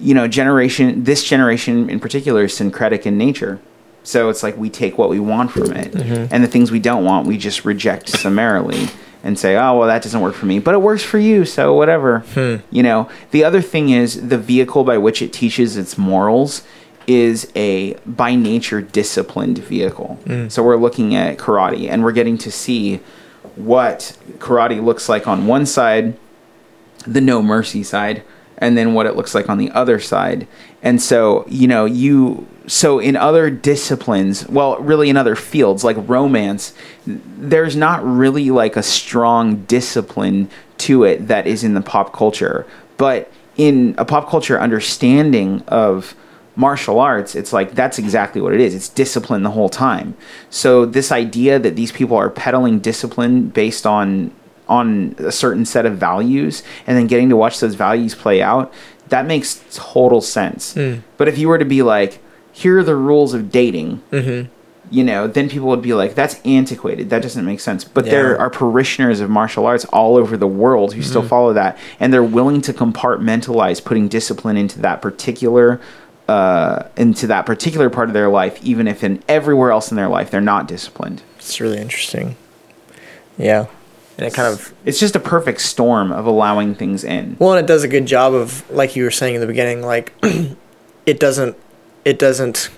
[0.00, 3.60] you know generation this generation in particular is syncretic in nature.
[4.02, 5.94] So it's like we take what we want from it,
[6.30, 8.88] and the things we don't want we just reject summarily
[9.22, 11.72] and say, "Oh, well, that doesn't work for me, but it works for you, so
[11.74, 12.24] whatever."
[12.70, 13.08] You know.
[13.30, 16.62] The other thing is the vehicle by which it teaches its morals
[17.06, 20.18] is a by nature disciplined vehicle.
[20.24, 20.50] Mm.
[20.50, 23.00] So we're looking at karate, and we're getting to see
[23.56, 26.16] what karate looks like on one side
[27.06, 28.22] the no mercy side
[28.58, 30.46] and then what it looks like on the other side.
[30.82, 35.96] And so you know you so in other disciplines well really in other fields like
[36.08, 36.72] romance
[37.06, 42.66] there's not really like a strong discipline to it that is in the pop culture.
[42.96, 46.14] But in a pop culture understanding of
[46.56, 48.74] martial arts it's like that's exactly what it is.
[48.74, 50.16] It's discipline the whole time.
[50.50, 54.32] So this idea that these people are peddling discipline based on
[54.68, 58.72] on a certain set of values and then getting to watch those values play out
[59.10, 60.72] that makes total sense.
[60.72, 60.96] Hmm.
[61.18, 62.20] But if you were to be like
[62.52, 64.48] here are the rules of dating mm-hmm.
[64.90, 67.10] you know then people would be like that's antiquated.
[67.10, 67.82] That doesn't make sense.
[67.84, 71.28] But there are parishioners of martial arts all over the world who still mm-hmm.
[71.28, 75.80] follow that and they're willing to compartmentalize putting discipline into that particular
[76.28, 80.08] uh, into that particular part of their life even if in everywhere else in their
[80.08, 82.36] life they're not disciplined It's really interesting.
[83.36, 83.66] Yeah,
[84.16, 87.64] and it kind of it's just a perfect storm of allowing things in Well, and
[87.64, 90.12] it does a good job of, like you were saying in the beginning, like
[91.06, 91.56] it doesn't,
[92.04, 92.70] it doesn't,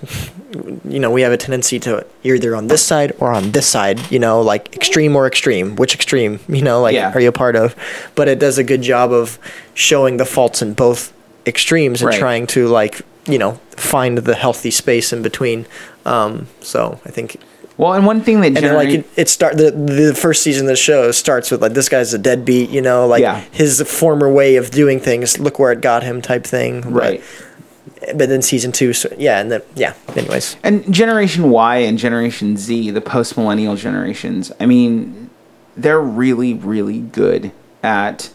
[0.83, 3.99] you know, we have a tendency to either on this side or on this side,
[4.11, 5.75] you know, like extreme or extreme.
[5.75, 7.11] Which extreme, you know, like Yeah.
[7.13, 7.75] are you a part of?
[8.15, 9.37] But it does a good job of
[9.75, 11.13] showing the faults in both
[11.45, 12.19] extremes and Right.
[12.19, 15.65] trying to like, you know, find the healthy space in between.
[16.05, 17.37] Um, so I think
[17.77, 20.65] well and one thing that and then, like it, it start the the first season
[20.65, 23.41] of the show starts with like this guy's a deadbeat, you know, like Yeah.
[23.51, 25.37] his former way of doing things.
[25.39, 26.81] Look where it got him, type thing.
[26.81, 27.23] But- right
[28.15, 29.93] But, then season two, so yeah, and then yeah.
[30.15, 35.29] Anyways, And Generation Y and Generation Z, the post millennial generations, I mean,
[35.75, 37.51] they're really, really good
[37.83, 38.29] at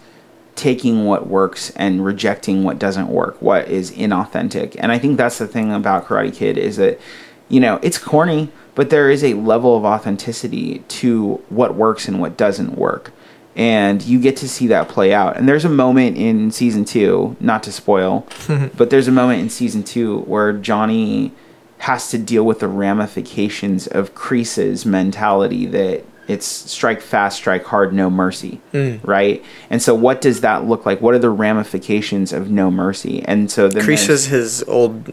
[0.56, 4.76] taking what works and rejecting what doesn't work, what is inauthentic.
[4.78, 7.00] And I think that's the thing about Karate Kid is that,
[7.48, 12.20] you know, it's corny, but there is a level of authenticity to what works and
[12.20, 13.12] what doesn't work.
[13.54, 15.36] And you get to see that play out.
[15.36, 18.26] And there's a moment in season two, not to spoil,
[18.76, 21.32] but there's a moment in season two where Johnny
[21.78, 27.92] has to deal with the ramifications of Kreese's mentality that it's strike fast, strike hard,
[27.92, 29.04] no mercy, mm.
[29.06, 29.44] right?
[29.70, 31.00] And so, what does that look like?
[31.00, 33.22] What are the ramifications of no mercy?
[33.24, 35.04] And so, then is his old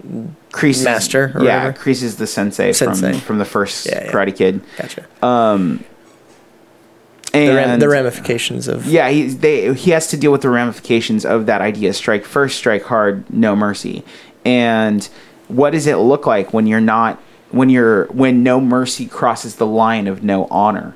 [0.51, 1.77] Kreese is- master or yeah, whatever?
[1.77, 3.13] Kreese is the sensei, Sensei.
[3.13, 4.11] from from the first Yeah, yeah.
[4.11, 5.07] Karate Kid, gotcha.
[7.33, 10.49] and the, ram- the ramifications of yeah, he they he has to deal with the
[10.49, 14.03] ramifications of that idea: strike first, strike hard, no mercy.
[14.45, 15.07] And
[15.47, 17.21] what does it look like when you're not
[17.51, 20.95] when you're when no mercy crosses the line of no honor?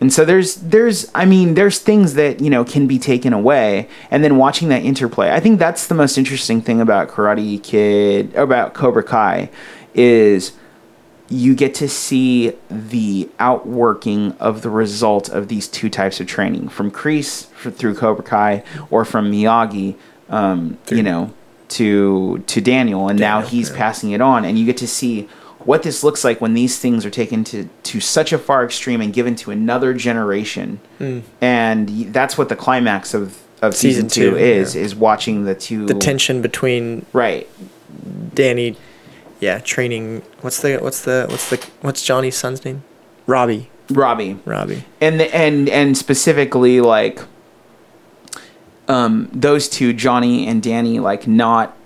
[0.00, 3.88] And so there's there's I mean there's things that you know can be taken away,
[4.10, 5.30] and then watching that interplay.
[5.30, 9.50] I think that's the most interesting thing about Karate Kid about Cobra Kai
[9.92, 10.52] is
[11.28, 16.68] you get to see the outworking of the result of these two types of training
[16.68, 19.94] from Kreese through Cobra Kai or from Miyagi,
[20.28, 21.32] um, you know,
[21.68, 23.76] to to Daniel, and now he's yeah.
[23.76, 25.28] passing it on, and you get to see
[25.64, 29.00] what this looks like when these things are taken to to such a far extreme
[29.00, 30.80] and given to another generation,
[31.40, 34.08] and that's what the climax of of season.
[34.08, 34.82] Season two, two, is yeah.
[34.82, 37.48] is watching the two the tension between right
[38.34, 38.76] Danny,
[39.40, 40.22] yeah, training.
[40.40, 42.82] What's the what's the what's the what's Johnny's son's name?
[43.26, 43.70] Robbie.
[43.90, 44.84] Robbie Robbie.
[45.00, 47.20] and the, and and specifically like
[48.86, 51.76] um those two Johnny and Danny like not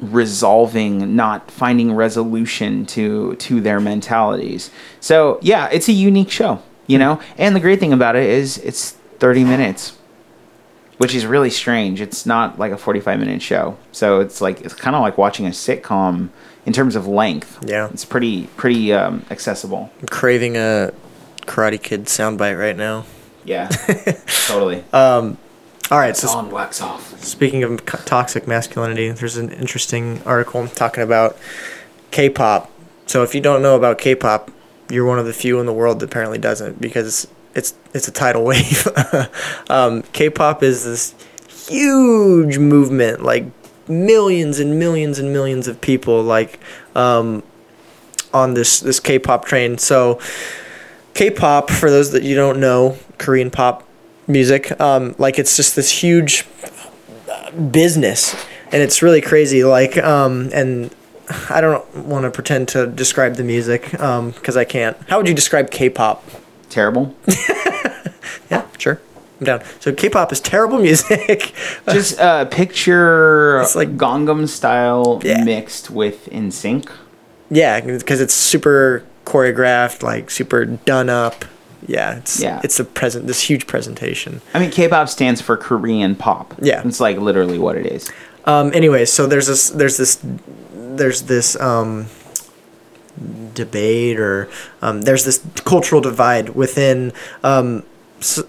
[0.00, 4.70] resolving not finding resolution to to their mentalities.
[5.00, 7.20] So yeah it's a unique show you know?
[7.38, 9.96] And the great thing about it is it's 30 minutes
[11.00, 12.02] which is really strange.
[12.02, 13.78] It's not like a 45 minute show.
[13.90, 16.28] So it's like it's kind of like watching a sitcom
[16.66, 17.58] in terms of length.
[17.66, 17.88] Yeah.
[17.90, 19.90] it's pretty pretty um accessible.
[20.00, 20.92] I'm craving a
[21.46, 23.06] Karate Kid soundbite right now.
[23.44, 23.68] yeah.
[24.46, 24.84] Totally
[25.90, 31.02] All right, so on wax off Speaking of toxic masculinity, there's an interesting article talking
[31.02, 31.36] about
[32.12, 32.70] K-pop.
[33.06, 34.52] So if you don't know about K-pop,
[34.88, 37.26] you're one of the few in the world that apparently doesn't because
[37.56, 38.86] it's it's a tidal wave.
[39.68, 41.14] um, K-pop is this
[41.68, 43.46] huge movement, like
[43.88, 46.60] millions and millions and millions of people, like
[46.94, 47.42] um,
[48.32, 49.76] on this this K-pop train.
[49.78, 50.20] So
[51.14, 53.86] K-pop, for those that you don't know, Korean pop
[54.26, 56.46] music, um, like it's just this huge
[57.70, 58.34] business,
[58.72, 59.64] and it's really crazy.
[59.64, 60.94] Like, um, and
[61.48, 64.96] I don't want to pretend to describe the music because I can't.
[65.08, 66.24] How would you describe K-pop?
[66.68, 67.12] terrible
[68.48, 69.00] Yeah, sure,
[69.40, 69.62] I'm down.
[69.80, 71.52] So K-pop is terrible music.
[71.88, 75.42] just uh picture It's like- like Gangnam style Yeah.
[75.44, 76.88] mixed with NSYNC
[77.52, 81.44] yeah, because it's super choreographed, like super done up.
[81.86, 82.60] Yeah, it's Yeah.
[82.62, 84.40] it's a present this huge presentation.
[84.54, 86.82] i mean k-pop stands for korean pop Yeah.
[86.86, 88.10] it's like literally what it is
[88.46, 90.18] Um, anyway, so there's this, there's this,
[90.74, 92.06] there's this um,
[93.54, 94.48] debate, or
[94.82, 97.12] um, there's this cultural divide within
[97.44, 97.82] um,
[98.20, 98.42] s-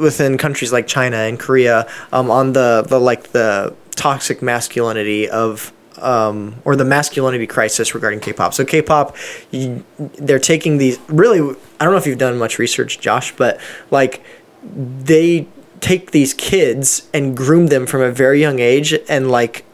[0.00, 5.72] within countries like China and Korea um, on the the like the toxic masculinity of.
[5.98, 8.52] Um, or the masculinity crisis regarding K-pop.
[8.52, 9.16] So K-pop,
[9.52, 11.56] you, they're taking these really.
[11.78, 13.60] I don't know if you've done much research, Josh, but
[13.92, 14.20] like
[14.64, 15.46] they
[15.80, 19.64] take these kids and groom them from a very young age and like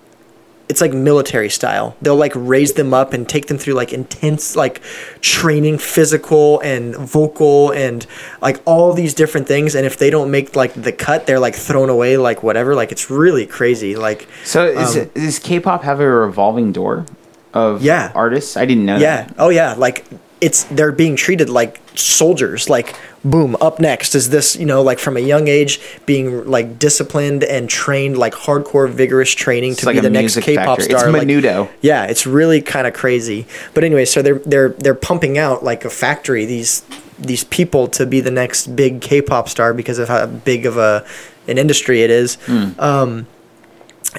[0.70, 1.96] it's like military style.
[2.00, 4.80] They'll like raise them up and take them through like intense like
[5.20, 8.06] training, physical and vocal and
[8.40, 9.74] like all these different things.
[9.74, 12.74] And if they don't make like the cut, they're like thrown away like whatever.
[12.74, 13.96] Like it's really crazy.
[13.96, 17.04] Like so is Um, it, does k-pop have a revolving door
[17.52, 18.12] of Yeah.
[18.14, 20.04] artists i didn't know yeah, that oh yeah, like
[20.40, 22.68] it's they're being treated like soldiers.
[22.68, 26.78] Like boom, up next is this you know like from a young age being like
[26.78, 30.92] disciplined and trained like hardcore vigorous training It's to like be the next K-pop factory.
[30.92, 31.10] It's star.
[31.12, 31.68] like- Menudo.
[31.82, 33.46] Yeah, it's really kind of crazy.
[33.74, 36.82] But anyway, so they're they're they're pumping out like a factory these
[37.18, 41.04] these people to be the next big K-pop star because of how big of a
[41.48, 42.38] an industry it is.
[42.78, 43.26] Um,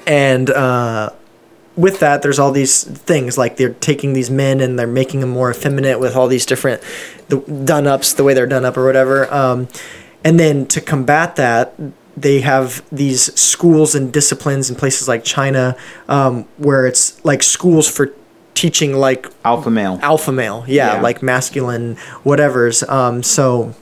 [0.06, 1.10] and uh,
[1.76, 5.30] with that, there's all these things like they're taking these men and they're making them
[5.30, 6.82] more effeminate with all these different
[7.30, 9.32] the done ups, the way they're done up or whatever.
[9.34, 9.68] Um,
[10.24, 11.74] and then to combat that,
[12.18, 15.76] they have these schools and disciplines in places like China,
[16.10, 18.14] um, where it's like schools for
[18.54, 21.02] teaching like alpha male alpha male yeah, Yeah.
[21.02, 23.74] like masculine whatever's um so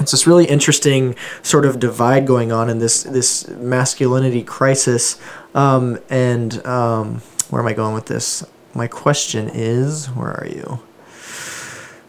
[0.00, 5.20] it's this really interesting sort of divide going on in this this masculinity crisis.
[5.54, 8.44] Um, and um, where am I going with this?
[8.74, 10.80] My question is, where are you?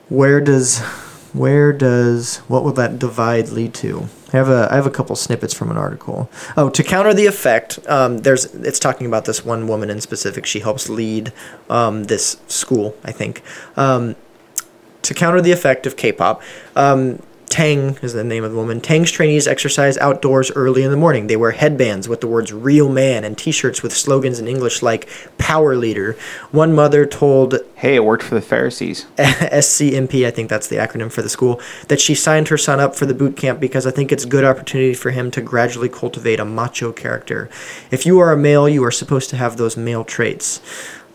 [0.09, 0.79] Where does
[1.33, 4.07] where does what will that divide lead to?
[4.33, 6.29] I have a I have a couple snippets from an article.
[6.57, 10.45] Oh, to counter the effect, um, there's it's talking about this one woman in specific.
[10.45, 11.33] She helps lead
[11.69, 13.41] um, this school, I think.
[13.75, 14.15] Um,
[15.01, 16.41] to counter the effect of K-pop,
[16.75, 18.79] um, Tang is the name of the woman.
[18.79, 21.27] Tang's trainees exercise outdoors early in the morning.
[21.27, 24.83] They wear headbands with the words real man and t shirts with slogans in English
[24.83, 26.15] like power leader.
[26.51, 29.07] One mother told Hey, it worked for the Pharisees.
[29.17, 32.95] SCMP, I think that's the acronym for the school, that she signed her son up
[32.95, 35.89] for the boot camp because I think it's a good opportunity for him to gradually
[35.89, 37.49] cultivate a macho character.
[37.89, 40.61] If you are a male, you are supposed to have those male traits.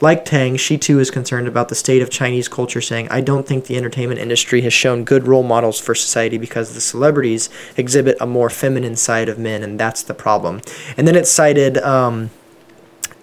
[0.01, 3.47] Like Tang, she too is concerned about the state of Chinese culture, saying, I don't
[3.47, 8.17] think the entertainment industry has shown good role models for society because the celebrities exhibit
[8.21, 10.61] a more feminine side of men, and that's the problem.
[10.97, 12.31] And then it cited um,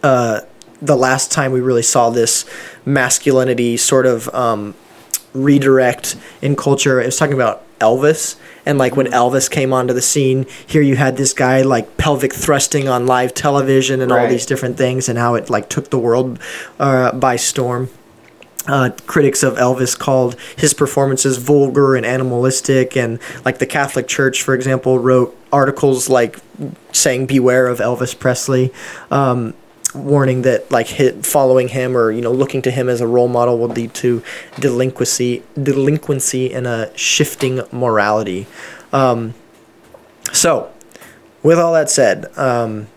[0.02, 0.42] uh,
[0.82, 2.46] the last time we really saw this
[2.86, 4.74] masculinity sort of um,
[5.34, 7.02] redirect in culture.
[7.02, 8.36] It was talking about Elvis.
[8.66, 12.34] And like when Elvis came onto the scene, here you had this guy like pelvic
[12.34, 16.00] thrusting on live television and all these different things, and how it like took the
[16.00, 16.40] world
[16.80, 17.90] uh, by storm.
[18.68, 24.44] Uh, critics of Elvis called his performances vulgar and animalistic, and like the Catholic Church,
[24.44, 26.38] for example, wrote articles like
[26.92, 28.72] saying "Beware of Elvis Presley."
[29.10, 29.56] Um,
[29.94, 33.28] warning that like hit following him or you know looking to him as a role
[33.28, 34.24] model will lead to
[34.60, 38.48] delinquency delinquency and a shifting morality.
[38.94, 39.34] Um,
[40.32, 40.72] so
[41.44, 42.88] with all that said um,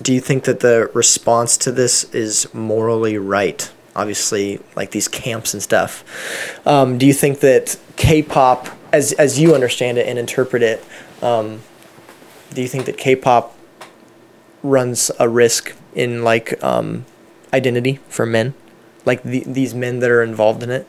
[0.00, 3.70] do you think that the response to this is morally right?
[3.96, 6.04] Obviously like these camps and stuff.
[6.66, 10.84] Um, do you think that k-pop as, as you understand it and interpret it
[11.20, 11.60] um,
[12.54, 13.57] do you think that k-pop
[14.62, 17.04] runs a risk in like um,
[17.52, 18.54] identity for men,
[19.04, 20.86] like the, these men that are involved in it.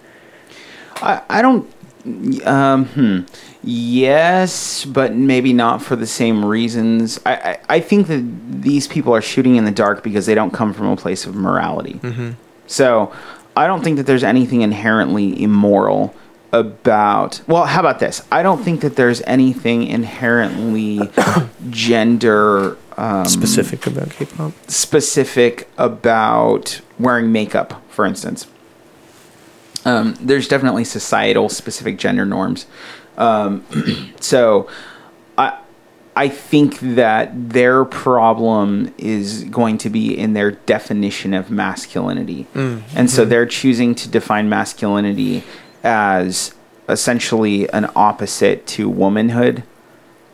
[0.95, 1.71] I, I don't.
[2.45, 3.19] Um, hmm.
[3.61, 7.19] Yes, but maybe not for the same reasons.
[7.25, 8.23] I, I, I think that
[8.61, 11.35] these people are shooting in the dark because they don't come from a place of
[11.35, 11.99] morality.
[12.67, 13.11] So
[13.57, 16.15] I don't think that there's anything inherently immoral
[16.53, 17.41] about.
[17.47, 18.21] Well, how about this?
[18.31, 21.01] I don't think that there's anything inherently
[21.69, 24.51] gender um, Specific about K-pop.
[24.67, 28.45] specific about wearing makeup, for instance.
[29.85, 32.65] Um, there's definitely societal specific gender norms.
[33.17, 33.63] Um,
[34.19, 34.69] so
[35.37, 35.59] I
[36.13, 42.47] I think that their problem is going to be in their definition of masculinity.
[42.53, 45.43] And so they're choosing to define masculinity
[45.81, 46.53] as
[46.89, 49.63] essentially an opposite to womanhood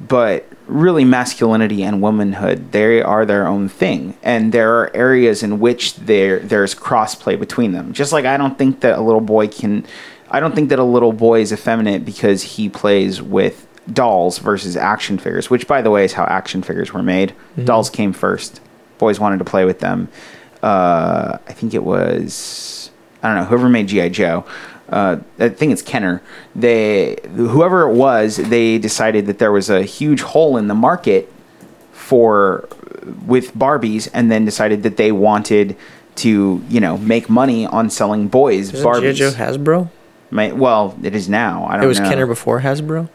[0.07, 4.17] but really masculinity and womanhood they are their own thing.
[4.23, 7.93] And there are areas in which there there's crossplay between them.
[7.93, 9.85] Just like i don't think that a little boy can
[10.31, 14.75] i don't think that a little boy is effeminate because he plays with dolls versus
[14.75, 17.33] action figures which by the way is how action figures were made.
[17.63, 18.59] Dolls came first.
[18.97, 20.09] Boys wanted to play with them.
[20.63, 22.89] Uh, i think it was
[23.21, 24.43] i don't know whoever made gi joe
[24.89, 26.21] uh, I think it's Kenner.
[26.55, 31.31] They, whoever it was, they decided that there was a huge hole in the market
[31.91, 32.67] for
[33.25, 35.75] with Barbies, and then decided that they wanted
[36.15, 39.15] to, you know, make money on selling boys Barbies.
[39.15, 39.89] Joe Hasbro?
[40.31, 41.65] May- well, it is now.
[41.65, 41.85] I don't know.
[41.85, 42.09] It was know.
[42.09, 43.09] Kenner before Hasbro.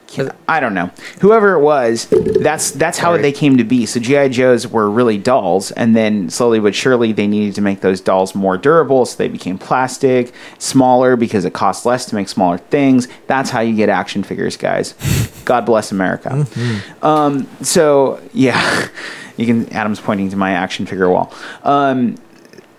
[0.49, 0.91] I don't know.
[1.21, 3.23] Whoever it was, that's that's how Sorry.
[3.23, 3.85] they came to be.
[3.87, 7.81] So GI Joes were really dolls, and then slowly but surely they needed to make
[7.81, 12.29] those dolls more durable, so they became plastic, smaller because it costs less to make
[12.29, 13.09] smaller things.
[13.27, 14.95] That's how you get action figures, guys.
[15.45, 16.31] God bless America.
[16.31, 17.05] Mm-hmm.
[17.05, 18.89] Um, so yeah,
[19.37, 19.69] you can.
[19.73, 21.33] Adam's pointing to my action figure wall.
[21.65, 22.17] Um,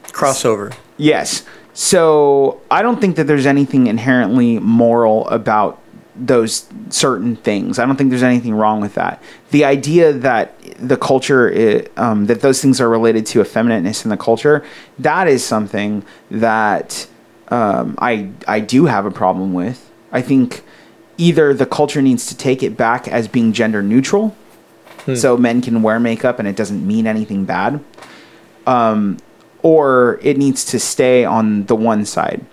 [0.06, 0.74] Crossover.
[0.98, 1.44] Yes.
[1.74, 5.80] So I don't think that there's anything inherently moral about
[6.16, 7.80] those certain things.
[7.80, 9.24] I don't think there's anything wrong with that.
[9.52, 14.10] The idea that the culture, i- um, that those things are related to effeminateness in
[14.10, 14.64] the culture,
[15.00, 17.08] that is something that
[17.50, 19.90] um, I I do have a problem with.
[20.12, 20.64] I think
[21.18, 24.36] either the culture needs to take it back as being gender neutral,
[25.16, 27.80] so men can wear makeup and it doesn't mean anything bad
[29.64, 32.46] or it needs to stay on the one side,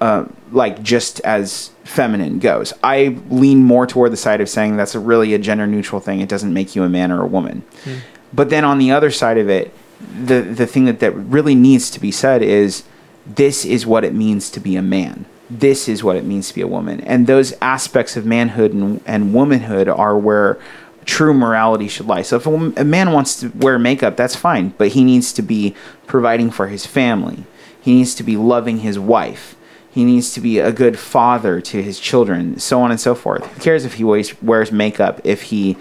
[0.00, 2.72] uh, like just as feminine goes.
[2.82, 6.20] I lean more toward the side of saying that's a really a gender neutral thing.
[6.20, 7.62] It doesn't make you a man or a woman.
[8.32, 9.72] But then on the other side of it,
[10.24, 12.84] the the thing that, that really needs to be said is
[13.26, 15.26] this is what it means to be a man.
[15.50, 17.00] this is what it means to be a woman.
[17.00, 20.58] And those aspects of manhood and, and womanhood are where
[21.08, 22.20] true morality should lie.
[22.20, 25.42] So if a, a man wants to wear makeup, that's fine, but he needs to
[25.42, 25.74] be
[26.06, 27.44] providing for his family.
[27.80, 29.56] He needs to be loving his wife.
[29.90, 33.46] He needs to be a good father to his children, so on and so forth.
[33.46, 35.78] Who cares if he wears, wears makeup if he,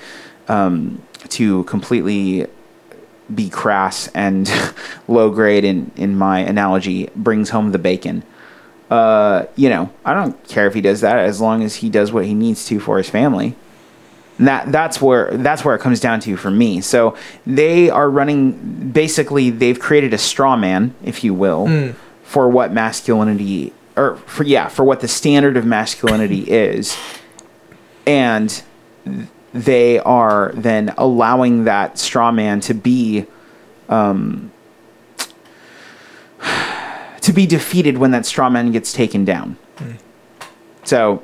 [0.48, 2.48] um, to completely
[3.34, 4.50] be crass and
[5.10, 8.24] low grade in, in my analogy, brings home the bacon.
[8.90, 12.14] Uh, you know, I don't care if he does that as long as he does
[12.14, 13.58] what he needs to for his family.
[14.40, 16.82] That that's where that's where it comes down to for me.
[16.82, 22.72] So they are running basically they've created a straw man, if you will, for what
[22.72, 26.96] masculinity or for yeah, for what the standard of masculinity is.
[28.06, 28.62] And
[29.54, 33.26] they are then allowing that straw man to be
[33.90, 34.52] um,
[37.22, 39.58] to be defeated when that straw man gets taken down.
[40.84, 41.24] So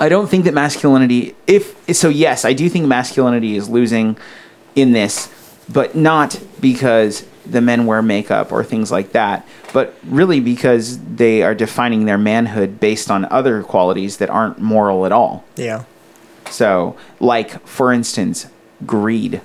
[0.00, 4.16] I don't think that masculinity if so yes, I do think masculinity is losing
[4.74, 5.32] in this,
[5.68, 11.42] but not because the men wear makeup or things like that, but really because they
[11.42, 15.44] are defining their manhood based on other qualities that aren't moral at all.
[15.56, 15.84] Yeah.
[16.50, 18.46] So, like for instance,
[18.86, 19.42] greed.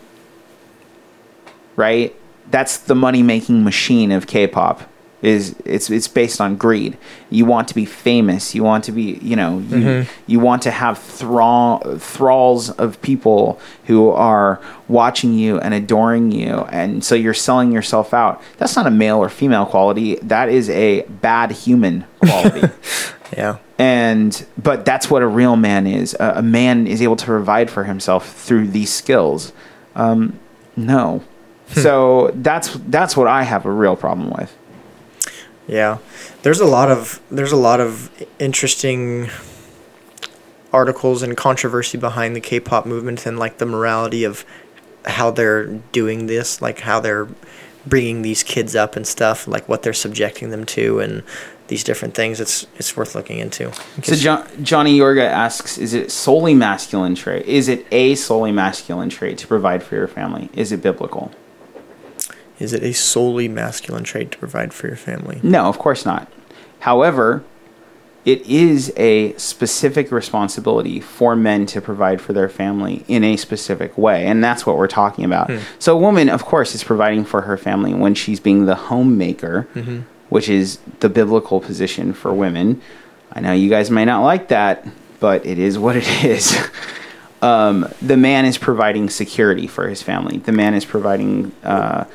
[1.76, 2.16] Right?
[2.49, 4.89] That's the money-making machine of K-pop.
[5.22, 6.97] Is it's it's based on greed.
[7.32, 8.53] You want to be famous.
[8.53, 13.59] You want to be, you know, you, you want to have thrall, thralls of people
[13.86, 18.41] who are watching you and adoring you, and so you're selling yourself out.
[18.57, 20.18] That's not a male or female quality.
[20.18, 22.68] That is a bad human quality
[23.36, 23.57] Yeah.
[23.80, 27.70] and but that's what a real man is a, a man is able to provide
[27.72, 29.51] for himself through these skills
[29.95, 30.39] um,
[30.76, 31.24] no
[31.68, 34.55] so that's that's what i have a real problem with
[35.68, 35.97] Yeah,
[36.43, 39.30] there's a lot of there's a lot of interesting
[40.72, 44.45] articles and controversy behind the K-pop movement and like the morality of
[45.05, 47.28] how they're doing this, like how they're
[47.88, 51.24] bringing these kids up and stuff, like what they're subjecting them to and
[51.68, 52.39] these different things.
[52.39, 53.72] It's it's worth looking into.
[54.03, 59.09] so jo- johnny yorga asks is it solely masculine trait is it a solely masculine
[59.09, 61.32] trait to provide for your family is it biblical
[62.60, 65.39] Is it a solely masculine trait to provide for your family?
[65.43, 66.32] No, of course not.
[66.80, 67.43] However,
[68.24, 73.95] it is a specific responsibility for men to provide for their family in a specific
[73.97, 75.51] way, and that's what we're talking about.
[75.78, 79.68] So, a woman, of course, is providing for her family when she's being the homemaker,
[80.30, 82.82] which is the biblical position for women.
[83.32, 84.88] I know you guys may not like that,
[85.20, 86.58] but it is what it is.
[87.43, 90.38] um, the man is providing security for his family.
[90.39, 92.06] The man is providing uh,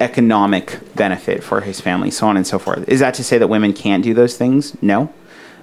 [0.00, 2.88] economic benefit for his family, so on and so forth.
[2.88, 4.80] Is that to say that women can't do those things?
[4.82, 5.12] No.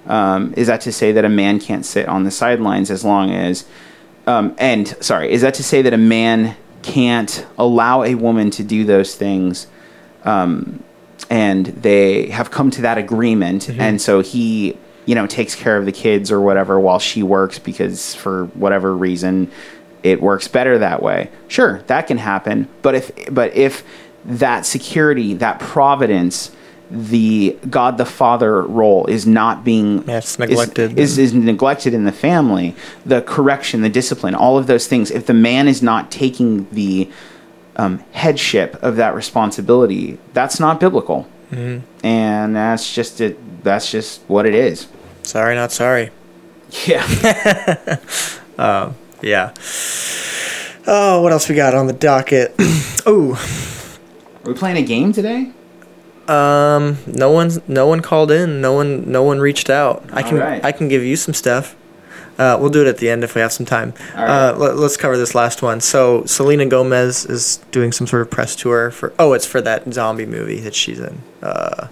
[0.06, 3.30] Um, is that to say that a man can't sit on the sidelines as long
[3.30, 3.66] as,
[4.26, 8.62] um, and sorry, is that to say that a man can't allow a woman to
[8.62, 9.66] do those things
[10.24, 10.82] um,
[11.30, 15.84] and they have come to that agreement and so he you know takes care of
[15.84, 19.50] the kids or whatever while she works because for whatever reason
[20.02, 23.84] it works better that way sure that can happen but if but if
[24.28, 26.50] that security that providence
[26.90, 30.98] the god the father role is not being Yeah, it's is- neglected.
[30.98, 32.74] is, is neglected in the family
[33.04, 37.10] the correction the discipline all of those things if the man is not taking the
[37.76, 42.06] um, headship of that responsibility that's not biblical Mm-hmm.
[42.06, 44.86] and that's just it that's just what it is
[45.22, 46.10] Sorry, not sorry.
[46.86, 47.06] yeah
[49.22, 49.52] Yeah.
[50.86, 52.54] Oh, what else we got on the docket?
[53.06, 53.34] oh,
[54.48, 55.52] are we playing a game today
[56.28, 58.60] um, no one's no one called in.
[58.60, 60.04] No one no one reached out.
[60.12, 60.62] I can Alright.
[60.62, 61.74] I can give you some stuff.
[62.38, 63.94] Uh, we'll do it at the end if we have some time.
[64.14, 64.28] Alright.
[64.28, 65.80] Uh, let, let's cover this last one.
[65.80, 69.14] So Selena Gomez is doing some sort of press tour for.
[69.18, 71.22] Oh, it's for that zombie movie that she's in.
[71.42, 71.88] Uh,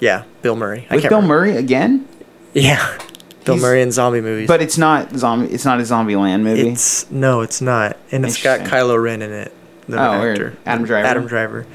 [0.00, 0.86] yeah, Bill Murray.
[0.90, 1.26] With bill remember.
[1.28, 2.08] murray again
[2.54, 2.96] Yeah,
[3.44, 4.48] Bill He's- Murray in zombie movies.
[4.48, 8.42] but it's not zombie it's not a Zombieland movie It's no, it's not, and it's
[8.42, 8.60] got.
[8.60, 9.52] Kylo Ren in it.
[9.90, 10.56] The Oh, weird.
[10.66, 11.06] Adam Driver?
[11.08, 11.66] Adam Driver.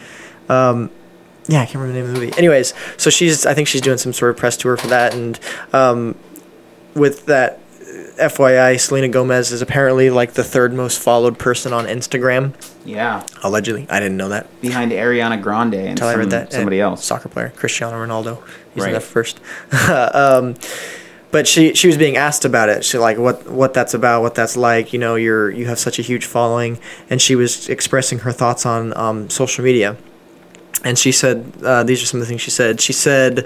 [0.49, 0.89] Um,
[1.47, 2.37] yeah, I can't remember the name of the movie.
[2.37, 5.39] Anyways, so she's I think she's doing some sort of press tour for that, and
[5.73, 6.15] um,
[6.95, 11.85] with that, uh, FYI, Selena Gomez is apparently like the third most followed person on
[11.85, 12.53] Instagram.
[12.85, 16.51] yeah Allegedly, I didn't know that behind ariana grande and until I read that.
[16.53, 18.41] somebody else soccer player, Cristiano Ronaldo.
[18.73, 18.87] He's Right.
[18.89, 19.39] in that first.
[19.89, 20.55] um,
[21.31, 22.85] but she she was being asked about it.
[22.85, 24.93] She like what what that's about, what that's like.
[24.93, 28.65] You know, you're you have such a huge following, and she was expressing her thoughts
[28.65, 29.97] on um, social media.
[30.83, 33.39] and she said uh, these are some of the things she said she said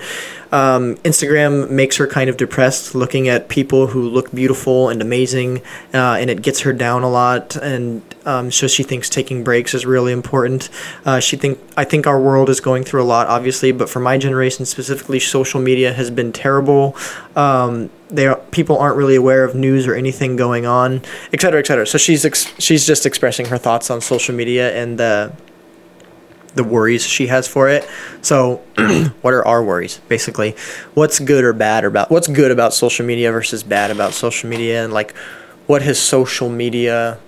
[0.52, 5.62] um, instagram makes her kind of depressed looking at people who look beautiful and amazing
[5.94, 9.74] uh, and it gets her down a lot and um, so she thinks taking breaks
[9.74, 10.70] is really important
[11.06, 14.00] uh, she think i think our world is going through a lot obviously but for
[14.00, 16.96] my generation specifically social media has been terrible
[17.36, 21.02] um, they people aren't really aware of news or anything going on
[21.34, 24.72] et cetera et cetera so she's ex- she's just expressing her thoughts on social media
[24.76, 25.32] and the
[26.56, 27.88] the worries she has for it.
[28.24, 28.58] So,
[29.22, 30.00] what are our worries?
[30.08, 30.56] Basically,
[30.96, 34.84] what's good or bad about what's good about social media versus bad about social media,
[34.84, 35.16] and like,
[35.68, 37.20] what has social media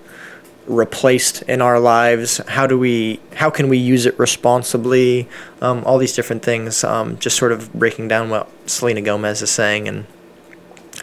[0.66, 2.38] replaced in our lives?
[2.48, 5.28] How do we how can we use it responsibly?
[5.60, 6.84] Um, all these different things.
[6.84, 10.06] Um, just sort of breaking down what Selena Gomez is saying and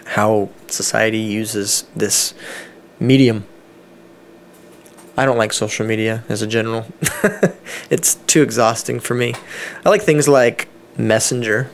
[0.05, 2.34] how society uses this
[2.99, 3.45] medium
[5.20, 6.86] I don't like social media as a general.
[7.89, 9.34] it's too exhausting for me.
[9.86, 11.70] I like things like Messenger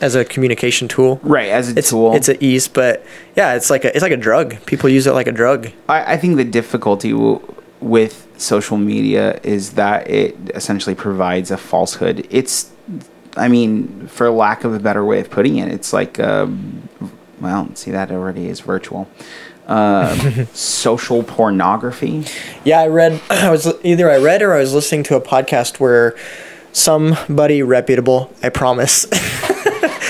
[0.00, 1.18] as a communication tool.
[1.22, 2.14] Right, as a It's tool.
[2.14, 3.04] it's a ease, but
[3.36, 4.56] yeah, it's like a it's like a drug.
[4.66, 5.70] People use it like a drug.
[5.88, 7.40] I, I think the difficulty w-
[7.80, 12.26] with social media is that it essentially provides a falsehood.
[12.30, 12.70] It's,
[13.36, 16.88] I mean, for lack of a better way of putting it, it's like, um,
[17.40, 19.08] well, see, that already is virtual.
[19.66, 22.24] Uh, social pornography.
[22.64, 23.20] Yeah, I read.
[23.30, 26.16] I was either I read or I was listening to a podcast where
[26.72, 28.32] somebody reputable.
[28.42, 29.06] I promise.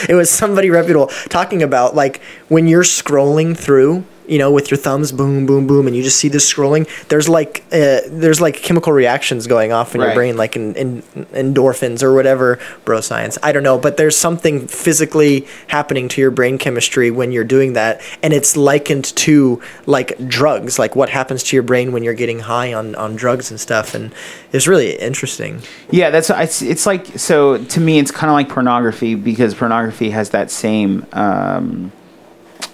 [0.08, 4.78] it was somebody reputable talking about like when you're scrolling through you know with your
[4.78, 8.56] thumbs boom boom boom and you just see this scrolling there's like uh, there's like
[8.56, 11.02] chemical reactions going off in your brain like in, in
[11.32, 12.58] endorphins or whatever.
[12.84, 13.38] Bro science.
[13.42, 17.72] I don't know but there's something physically happening to your brain chemistry when you're doing
[17.72, 22.14] that and it's likened to like drugs like what happens to your brain when you're
[22.14, 24.12] getting high on on drugs and stuff and
[24.52, 25.60] it's really interesting.
[25.90, 30.10] Yeah, that's it's, it's like so to me it's kind of like pornography because pornography
[30.10, 31.92] has that same um,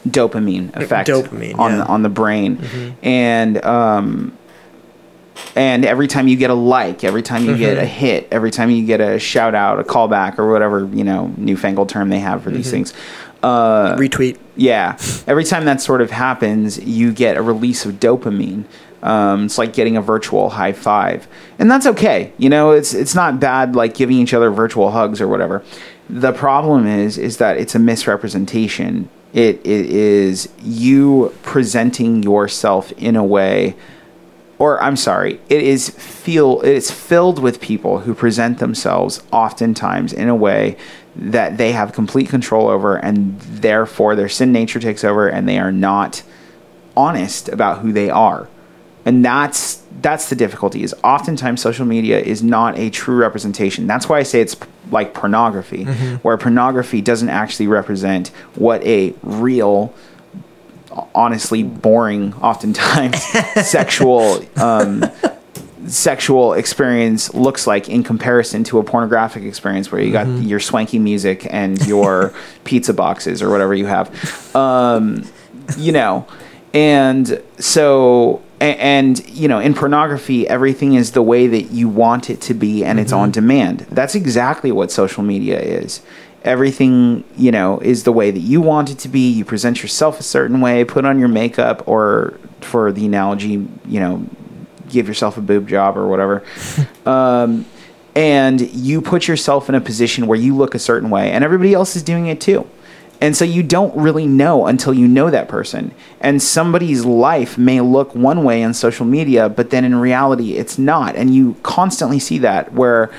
[0.08, 1.76] dopamine effect dopamine, on yeah.
[1.78, 4.36] the, on the brain, and um,
[5.56, 8.70] and every time you get a like, every time you get a hit, every time
[8.70, 12.42] you get a shout out, a callback, or whatever you know newfangled term they have
[12.42, 12.92] for these things.
[13.42, 14.96] Uh, retweet yeah.
[15.26, 18.64] Every time that sort of happens, you get a release of dopamine.
[19.02, 21.28] Um, it's like getting a virtual high five,
[21.58, 22.32] and that's okay.
[22.38, 25.62] You know, it's it's not bad like giving each other virtual hugs or whatever.
[26.08, 29.10] The problem is is that it's a misrepresentation.
[29.34, 33.76] It, it is you presenting yourself in a way
[34.58, 40.28] or I'm sorry, it is feel it's filled with people who present themselves oftentimes in
[40.28, 40.76] a way
[41.16, 45.58] that they have complete control over and therefore their sin nature takes over and they
[45.58, 46.22] are not
[46.96, 48.48] honest about who they are.
[49.04, 53.86] And that's that's the difficulty is oftentimes social media is not a true representation.
[53.86, 54.56] That's why I say it's
[54.90, 55.84] like pornography,
[56.22, 59.94] where pornography doesn't actually represent what a real
[61.14, 63.20] honestly boring oftentimes
[63.66, 65.04] sexual um,
[65.86, 70.98] sexual experience looks like in comparison to a pornographic experience where you got your swanky
[70.98, 72.32] music and your
[72.64, 74.54] pizza boxes or whatever you have.
[74.56, 75.24] Um,
[75.78, 76.26] you know
[76.74, 82.40] and so and you know in pornography everything is the way that you want it
[82.42, 83.80] to be and it's on demand.
[83.90, 86.02] That's exactly what social media is.
[86.42, 89.30] Everything you know is the way that you want it to be.
[89.30, 94.00] You present yourself a certain way put on your makeup or for the analogy you
[94.00, 94.26] know
[94.88, 96.42] give yourself a boob job or whatever.
[97.06, 97.66] Um,
[98.14, 101.74] and you put yourself in a position where you look a certain way and everybody
[101.74, 102.66] else is doing it too
[103.24, 105.94] and so you don't really know until you know that person.
[106.20, 110.76] And somebody's life may look one way on social media but then in reality it's
[110.76, 111.16] not.
[111.16, 113.10] And you constantly see that where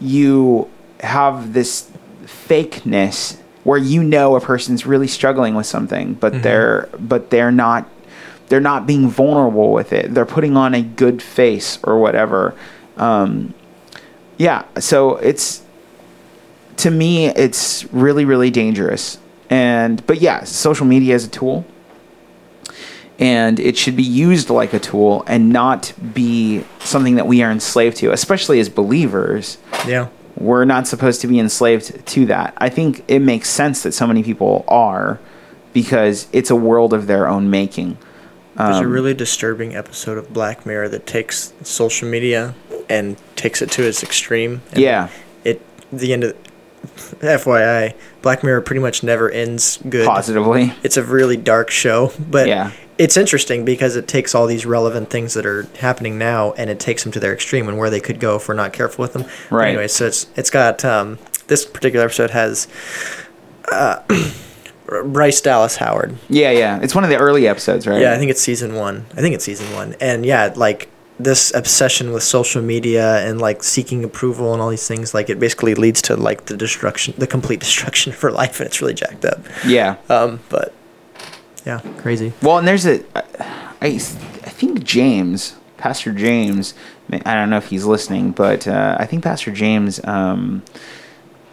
[0.00, 0.70] you
[1.00, 1.90] have this
[2.22, 7.90] fakeness where you know a person's really struggling with something but they're but they're not
[8.46, 10.14] they're not being vulnerable with it.
[10.14, 12.54] They're putting on a good face or whatever.
[12.96, 13.54] Um,
[14.38, 15.62] yeah so it's
[16.76, 19.18] to me it's really really dangerous
[19.50, 21.64] and but yeah social media is a tool
[23.18, 27.50] and it should be used like a tool and not be something that we are
[27.50, 32.52] enslaved to especially as believers yeah we're not supposed to be enslaved to that.
[32.58, 35.18] I think it makes sense that so many people are
[35.72, 37.96] because it's a world of their own making.
[38.54, 42.54] There's Um, a really disturbing episode of Black Mirror that takes social media
[42.88, 44.60] and takes it to its extreme.
[44.72, 45.08] And Yeah.
[45.44, 46.34] It the end of
[47.20, 50.06] FYI, Black Mirror pretty much never ends good.
[50.06, 50.72] Positively.
[50.82, 52.70] It's a really dark show, but Yeah.
[52.98, 56.78] it's interesting because it takes all these relevant things that are happening now and it
[56.80, 59.12] takes them to their extreme and where they could go if we're not careful with
[59.12, 59.22] them.
[59.50, 59.68] But Right.
[59.68, 61.18] Anyway, so it's it's got um,
[61.48, 62.66] this particular episode has
[63.70, 64.00] uh,
[65.04, 66.16] Bryce Dallas Howard.
[66.28, 66.78] Yeah, yeah.
[66.80, 68.00] It's one of the early episodes, right?
[68.00, 69.04] Yeah, I think it's season one.
[69.16, 69.96] I think it's season one.
[70.00, 70.88] And yeah, like
[71.18, 75.40] this obsession with social media and like seeking approval and all these things, like it
[75.40, 78.94] basically leads to like the destruction, the complete destruction of her life, and it's really
[78.94, 79.40] jacked up.
[79.66, 79.96] Yeah.
[80.08, 80.74] Um, but
[81.64, 82.32] yeah, crazy.
[82.42, 83.02] Well, and there's a,
[83.80, 86.74] I, I think James, Pastor James,
[87.10, 90.62] I don't know if he's listening, but uh, I think Pastor James um,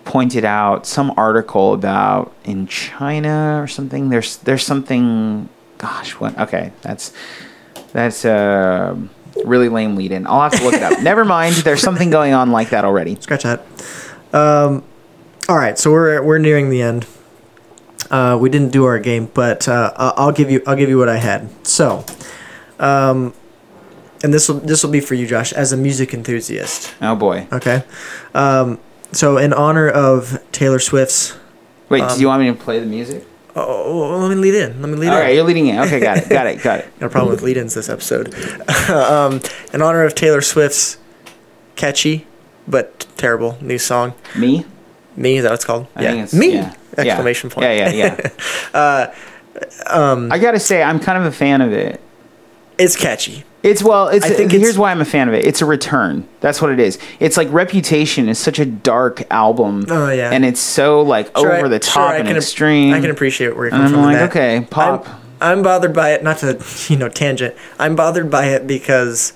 [0.03, 4.09] pointed out some article about in China or something.
[4.09, 5.49] There's there's something.
[5.77, 6.37] Gosh, what?
[6.39, 7.13] Okay, that's
[7.91, 8.95] that's uh,
[9.45, 10.27] really lame lead in.
[10.27, 10.99] I'll have to look it up.
[11.01, 11.55] Never mind.
[11.55, 13.15] There's something going on like that already.
[13.19, 13.61] Scratch that.
[14.33, 14.83] Um,
[15.49, 17.05] all right, so we're we're nearing the end.
[18.09, 21.09] Uh, we didn't do our game, but uh, I'll give you I'll give you what
[21.09, 21.49] I had.
[21.65, 22.05] So,
[22.79, 23.33] um,
[24.23, 26.93] and this will this will be for you, Josh, as a music enthusiast.
[27.01, 27.47] Oh boy.
[27.51, 27.83] Okay.
[28.33, 28.79] Um,
[29.11, 31.37] so in honor of Taylor Swift's.
[31.89, 33.25] Wait, Um, do you want me to play the music?
[33.55, 34.81] Oh, let me lead in.
[34.81, 35.19] Let me lead All in.
[35.19, 35.79] All right, you're leading in.
[35.79, 36.29] Okay, got it.
[36.29, 36.61] Got it.
[36.63, 36.93] Got it.
[37.01, 38.33] no problem with lead-ins this episode.
[38.89, 39.41] um,
[39.73, 40.97] in honor of Taylor Swift's
[41.75, 42.25] catchy
[42.67, 44.65] but terrible new song, Me?
[45.15, 45.87] "Me." Is that what it's called?
[45.95, 46.53] I yeah, think it's me!
[46.53, 46.73] Yeah.
[46.97, 47.53] Exclamation yeah.
[47.53, 47.65] point.
[47.65, 48.31] Yeah, yeah,
[48.73, 49.13] yeah.
[49.85, 52.01] Um, I gotta say, I'm kind of a fan of it.
[52.83, 53.43] It's catchy.
[53.63, 55.45] It's well, it's, I think here's it's- why I'm a fan of it.
[55.45, 56.27] It's a return.
[56.41, 56.99] That's what it is.
[57.21, 59.85] It's like Reputation is such a dark album.
[59.89, 60.31] Oh, yeah.
[60.31, 62.93] and it's so like Sure, over I- the sure, top I and can, extreme.
[62.93, 64.01] I can appreciate where you're coming I'm from.
[64.01, 64.29] like, that.
[64.31, 65.07] okay, pop.
[65.07, 66.23] I'm, I'm bothered by it.
[66.23, 67.55] Not to you know tangent.
[67.79, 69.31] I'm bothered by it because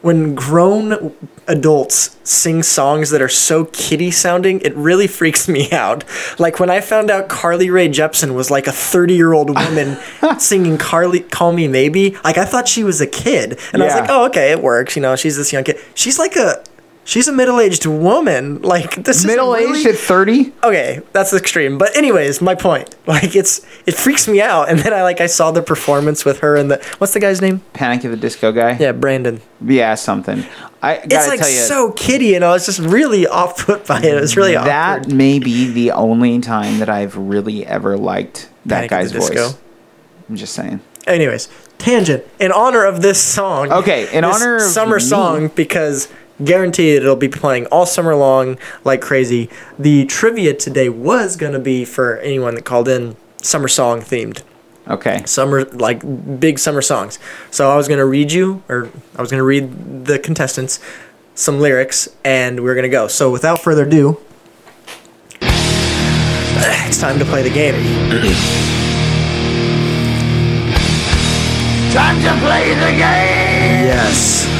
[0.00, 1.14] when grown
[1.48, 6.04] adults sing songs that are so kiddie sounding, it really freaks me out.
[6.38, 9.98] Like when I found out Carly Rae Jepsen was like a 30 year old woman
[10.38, 13.58] singing Carly Call Me Maybe, like I thought she was a kid.
[13.72, 14.94] And I was like, oh, okay, it works.
[14.94, 15.78] You know, she's this young kid.
[15.94, 16.62] She's like a.
[17.08, 18.60] She's a middle-aged woman.
[18.60, 20.52] Like this is Middle aged really- at 30.
[20.62, 24.92] okay that's extreme but anyways my point like it's it freaks me out and then
[24.92, 28.04] i like i saw the performance with her and the what's the guy's name Panic
[28.04, 28.76] of the Disco guy.
[28.78, 30.44] yeah brandon yeah, something.
[30.82, 33.86] I gotta it's like tell you, so kiddie and i was just really off put
[33.86, 34.66] by it it was really off.
[34.66, 39.12] that awkward may be the only time that I've really ever liked that Panic guy's
[39.12, 39.30] the voice.
[39.30, 39.58] Disco.
[40.28, 40.80] I'm just saying.
[41.06, 41.48] anyways
[41.78, 46.08] tangent in honor of this song Okay, in honor of summer me- song because
[46.44, 51.58] guaranteed it'll be playing all summer long like crazy the trivia today was going to
[51.58, 54.42] be for anyone that called in summer song themed
[54.88, 55.22] Okay.
[55.26, 56.00] summer like
[56.40, 57.18] big summer songs.
[57.50, 60.80] So I was gonna read you, or I was gonna read the contestants
[61.34, 63.06] some lyrics, and we are gonna go.
[63.06, 64.18] So without further ado,
[65.42, 67.74] it's time to play the game.
[71.92, 73.84] Time to play the game.
[73.84, 74.57] Yes.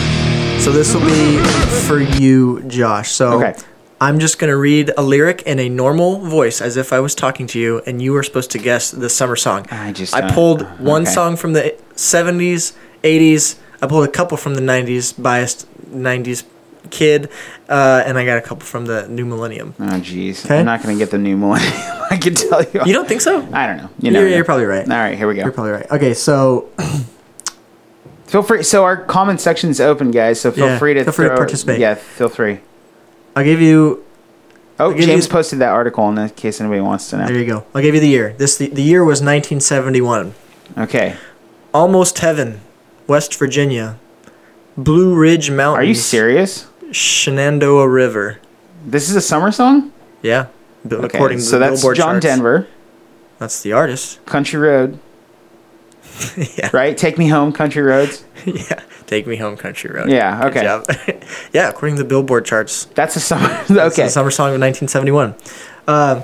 [0.69, 1.39] So this will be
[1.87, 3.11] for you, Josh.
[3.13, 3.55] So Okay.
[4.03, 7.47] I'm just gonna read a lyric in a normal voice, as if I was talking
[7.47, 9.65] to you, and you are supposed to guess the summer song.
[9.71, 11.11] I just I don't- pulled one okay.
[11.11, 13.55] song from the 70s, 80s.
[13.81, 16.45] I pulled a couple from the 90s, biased 90s
[16.91, 17.31] kid,
[17.71, 19.73] uh, and I got a couple from the new millennium.
[19.81, 20.45] Oh, jeez.
[20.45, 20.59] Okay.
[20.59, 21.73] I'm not going to get the new millennium.
[22.11, 22.83] I can tell you.
[22.85, 23.41] You don't think so?
[23.55, 23.89] I don't know.
[24.01, 24.37] You You're, know.
[24.37, 24.85] you're probably right.
[24.87, 25.45] All right, here we go.
[25.45, 25.91] You're probably right.
[25.91, 26.69] Okay, so
[28.29, 28.63] Feel free.
[28.63, 30.41] So our comment section's open, guys.
[30.41, 31.81] So feel Yeah, free to feel free to participate.
[31.81, 32.61] Yeah, feel free.
[33.35, 34.05] I'll give you.
[34.79, 37.27] Oh, give James you- posted that article in case anybody wants to know.
[37.27, 37.65] There you go.
[37.75, 38.35] I'll give you the year.
[38.39, 40.35] This the, the year was 1971.
[40.77, 41.17] Okay.
[41.75, 42.61] Almost Heaven,
[43.09, 43.99] West Virginia.
[44.77, 45.85] Blue Ridge Mountains.
[45.85, 46.67] Are you serious?
[46.93, 48.39] Shenandoah River.
[48.87, 49.93] This is a summer song?
[50.23, 50.47] Yeah.
[50.91, 51.05] Okay.
[51.17, 52.27] According to so the that's Billboard John charts.
[52.27, 52.67] Denver,
[53.39, 54.25] That's the artist.
[54.27, 54.99] Country Road,
[56.59, 56.71] yeah.
[56.73, 56.97] right?
[56.97, 58.25] Take me home, Country Roads.
[58.47, 58.83] yeah.
[59.09, 60.11] Take me home, country road.
[60.11, 61.23] Yeah, okay.
[61.55, 61.71] yeah.
[61.71, 62.85] According to the Billboard charts.
[62.95, 63.49] That's a summer.
[63.71, 64.03] Okay.
[64.03, 65.31] the summer song of 1971.
[65.87, 66.21] Uh,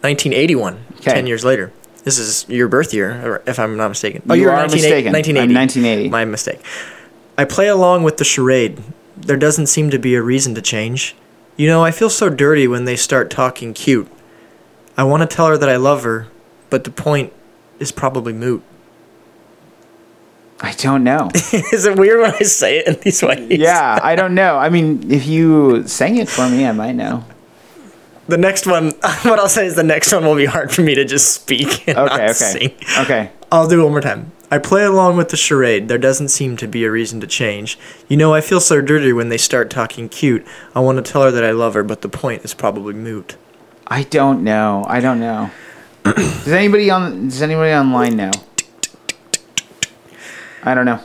[0.00, 0.84] 1981.
[0.92, 1.12] Okay.
[1.12, 1.70] Ten years later.
[2.04, 4.22] This is your birth year, if I'm not mistaken.
[4.26, 5.12] You you're are 1980 mistaken.
[5.12, 5.52] 1980.
[5.52, 6.08] I'm 1980.
[6.08, 6.64] My mistake.
[7.36, 8.80] I play along with the charade.
[9.14, 11.14] There doesn't seem to be a reason to change.
[11.58, 14.08] You know, I feel so dirty when they start talking cute.
[14.96, 16.28] I want to tell her that I love her,
[16.70, 17.34] but the point
[17.78, 18.62] is probably moot.
[20.60, 21.30] I don't know.
[21.34, 23.58] is it weird when I say it in these ways?
[23.58, 24.56] yeah, I don't know.
[24.56, 27.24] I mean, if you sang it for me, I might know.
[28.28, 28.90] The next one,
[29.22, 31.86] what I'll say is the next one will be hard for me to just speak
[31.86, 32.32] and Okay, not okay.
[32.32, 32.74] sing.
[33.00, 33.30] Okay.
[33.52, 34.32] I'll do it one more time.
[34.50, 35.88] I play along with the charade.
[35.88, 37.78] There doesn't seem to be a reason to change.
[38.08, 40.46] You know, I feel so dirty when they start talking cute.
[40.74, 43.36] I want to tell her that I love her, but the point is probably moot.
[43.88, 44.84] I don't know.
[44.88, 45.50] I don't know.
[46.04, 48.30] does anybody on does anybody online know?
[50.66, 51.00] I don't know.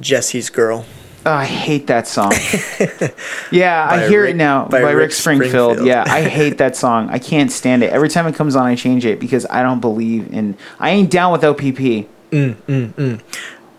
[0.00, 0.84] Jesse's Girl.
[1.24, 2.30] Oh, I hate that song.
[3.50, 5.78] yeah, I hear Rick- it now by by, Rick, Rick Springfield.
[5.78, 5.88] Springfield.
[5.88, 7.10] Yeah, I hate that song.
[7.10, 7.90] I can't stand it.
[7.90, 10.56] Every time it comes on, I change it because I don't believe in.
[10.78, 12.06] I ain't down with OPP.
[12.30, 13.20] Mm, mm, mm.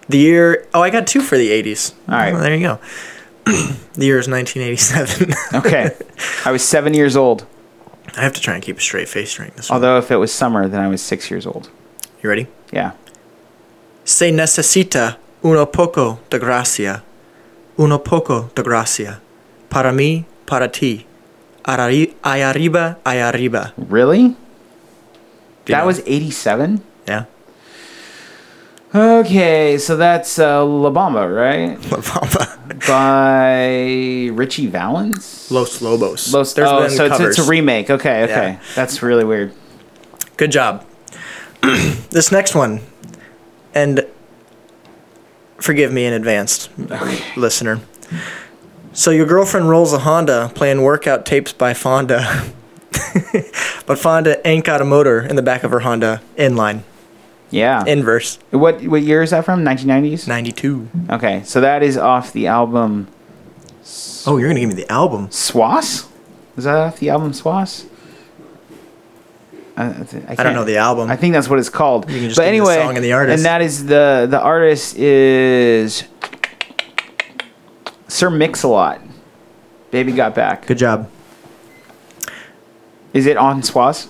[0.09, 0.67] The year.
[0.73, 1.93] Oh, I got two for the 80s.
[2.09, 2.33] All right.
[2.33, 2.79] Well, there you go.
[3.93, 5.33] the year is 1987.
[5.59, 5.95] Okay,
[6.43, 7.45] I was seven years old.
[8.17, 9.75] I have to try and keep a straight face during this one.
[9.75, 11.69] Although if it was summer, then I was six years old.
[12.21, 12.47] You ready?
[12.73, 12.91] Yeah.
[14.07, 17.03] Se necesita uno poco de gracia.
[17.75, 19.19] Uno poco de gracia.
[19.67, 21.05] Para mí, para ti.
[21.65, 23.73] Arari- Ay arriba, ay arriba.
[23.89, 24.33] Really?
[25.65, 26.81] That was eighty-seven.
[27.05, 27.25] Yeah.
[28.95, 31.77] Okay, so that's uh, La Bamba, right?
[31.91, 32.87] La Bamba.
[32.87, 35.51] By Ritchie Valens.
[35.51, 36.31] Los Lobos.
[36.31, 37.89] Los, There's oh, so it's, it's a remake.
[37.89, 38.59] Okay, okay, Yeah.
[38.73, 39.51] that's really weird.
[40.37, 40.85] Good job.
[42.11, 42.79] this next one,
[43.73, 44.05] and
[45.57, 46.69] forgive me in advance,
[47.35, 47.81] listener.
[48.93, 52.51] So your girlfriend rolls a Honda playing workout tapes by Fonda,
[53.85, 56.81] but Fonda ain't got a motor in the back of her Honda inline.
[57.49, 57.83] Yeah.
[57.85, 58.39] Inverse.
[58.51, 59.63] what what year is that from?
[59.63, 60.27] 1990s.
[60.27, 60.89] 92.
[61.11, 63.07] Okay, so that is off the album
[64.27, 65.29] Oh, you're gonna give me the album.
[65.29, 66.09] Swass.
[66.57, 67.85] Is that off the album Swass?
[69.77, 71.09] I, I, th- I I don't know the album.
[71.09, 72.09] I think that's what it's called.
[72.09, 73.37] You can just but me the anyway, song and the artist.
[73.37, 76.03] and that is the the artist is
[78.07, 79.01] Sir Mix-a-Lot.
[79.91, 80.65] Baby got back.
[80.65, 81.09] Good job.
[83.13, 84.07] Is it on Swass?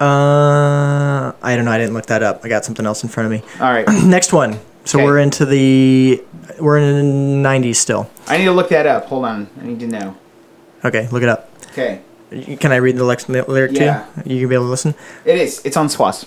[0.00, 1.70] Uh, I don't know.
[1.70, 2.40] I didn't look that up.
[2.44, 3.42] I got something else in front of me.
[3.60, 3.86] All right.
[4.04, 4.58] Next one.
[4.84, 5.04] So Okay.
[5.06, 6.22] we're into the
[6.60, 8.10] we're in the 90s still.
[8.26, 9.06] I need to look that up.
[9.06, 9.48] Hold on.
[9.60, 10.16] I need to know.
[10.84, 11.50] Okay, look it up.
[11.72, 12.02] Okay.
[12.60, 14.04] Can I read the lex- lyric Yeah.
[14.24, 14.30] too?
[14.30, 14.94] You can be able to listen.
[15.24, 15.60] It is.
[15.64, 16.26] It's on Swass.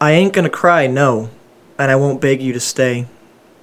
[0.00, 1.28] I ain't gonna cry, no,
[1.78, 3.06] and I won't beg you to stay.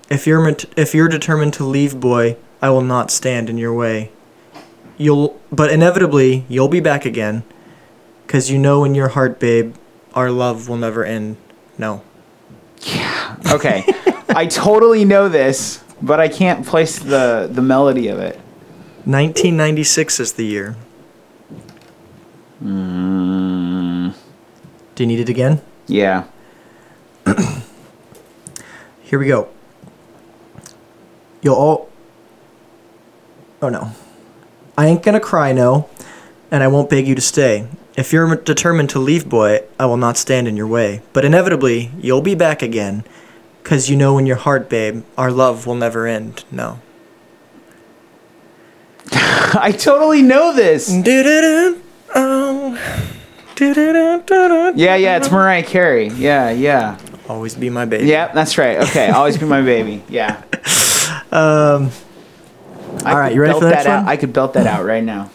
[0.10, 3.74] If you're mat- if you're determined to leave, boy, I will not stand in your
[3.74, 4.12] way.
[4.98, 7.44] You'll, but inevitably, you'll be back again,
[8.28, 9.76] cause you know in your heart, babe,
[10.14, 11.38] our love will never end.
[11.78, 12.02] No.
[12.82, 13.36] Yeah.
[13.52, 13.86] Okay.
[14.30, 18.36] I totally know this, but I can't place the the melody of it.
[19.06, 20.76] 1996 is the year.
[22.64, 24.14] Mm.
[24.96, 25.62] Do you need it again?
[25.88, 26.26] Yeah.
[29.04, 29.48] Here we go.
[31.42, 31.90] You'll all.
[33.62, 33.92] Oh no.
[34.78, 35.90] I ain't gonna cry, no,
[36.52, 37.68] and I won't beg you to stay.
[37.98, 41.02] If you're determined to leave, boy, I will not stand in your way.
[41.12, 43.04] But inevitably, you'll be back again,
[43.64, 46.46] 'cause you know in your heart, babe, our love will never end.
[46.50, 46.80] No.
[49.12, 50.88] I totally know this.
[50.88, 51.82] Do-do-do,
[52.16, 53.06] oh.
[53.62, 56.08] Yeah, yeah, it's Mariah Carey.
[56.10, 56.98] Yeah, yeah.
[57.28, 58.06] Always be my baby.
[58.06, 58.78] Yeah, that's right.
[58.78, 60.04] Okay, always be my baby.
[60.10, 60.44] Yeah.
[61.32, 61.92] Um.
[63.06, 64.04] I All right, you ready for the next that out.
[64.06, 64.10] one?
[64.10, 65.30] I could belt that out right now.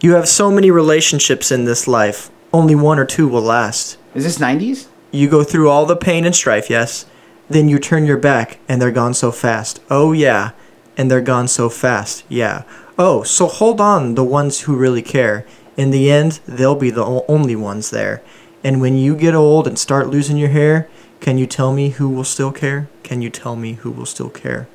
[0.00, 2.30] You have so many relationships in this life.
[2.52, 3.98] Only one or two will last.
[4.14, 4.88] Is this 90s?
[5.12, 7.06] You go through all the pain and strife, yes.
[7.48, 9.80] Then you turn your back and they're gone so fast.
[9.90, 10.50] Oh, yeah.
[10.96, 12.24] And they're gone so fast.
[12.28, 12.64] Yeah.
[12.98, 15.46] Oh, so hold on, the ones who really care.
[15.76, 18.22] In the end, they'll be the only ones there.
[18.64, 20.88] And when you get old and start losing your hair,
[21.20, 22.88] can you tell me who will still care?
[23.02, 24.68] Can you tell me who will still care?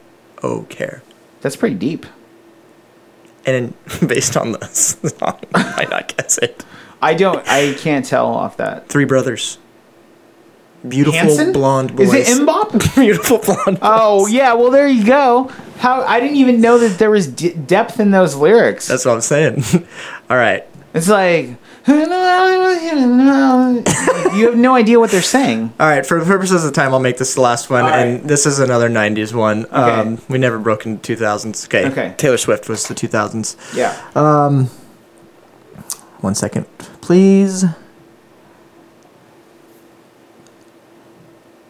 [0.44, 1.02] Oh, care.
[1.42, 2.06] That's pretty deep.
[3.46, 3.74] And
[4.08, 6.64] based on the song, you might not guess it.
[7.02, 7.48] I don't.
[7.48, 8.88] I can't tell off that.
[8.88, 9.58] Three brothers.
[10.88, 11.52] Beautiful Hanson?
[11.52, 12.14] blonde boys.
[12.14, 12.96] Is it MMMBop?
[12.96, 13.80] Beautiful blonde.
[13.82, 14.54] Oh yeah.
[14.54, 15.52] Well, there you go.
[15.78, 18.88] How I didn't even know that there was d- depth in those lyrics.
[18.88, 19.64] That's what I'm saying.
[20.30, 20.66] All right.
[20.94, 21.46] It's like
[21.88, 21.96] you
[24.48, 25.74] have no idea what they're saying.
[25.80, 26.06] All right.
[26.06, 28.60] For the purposes of time, I'll make this the last one, All and this is
[28.60, 29.66] another '90s one.
[29.72, 31.66] Um, we never broke into 2000s.
[31.66, 31.88] Okay.
[31.90, 32.14] Okay.
[32.18, 33.56] Taylor Swift was the 2000s.
[33.76, 34.00] Yeah.
[34.16, 34.70] Um,
[36.22, 36.66] One second,
[37.02, 37.66] please.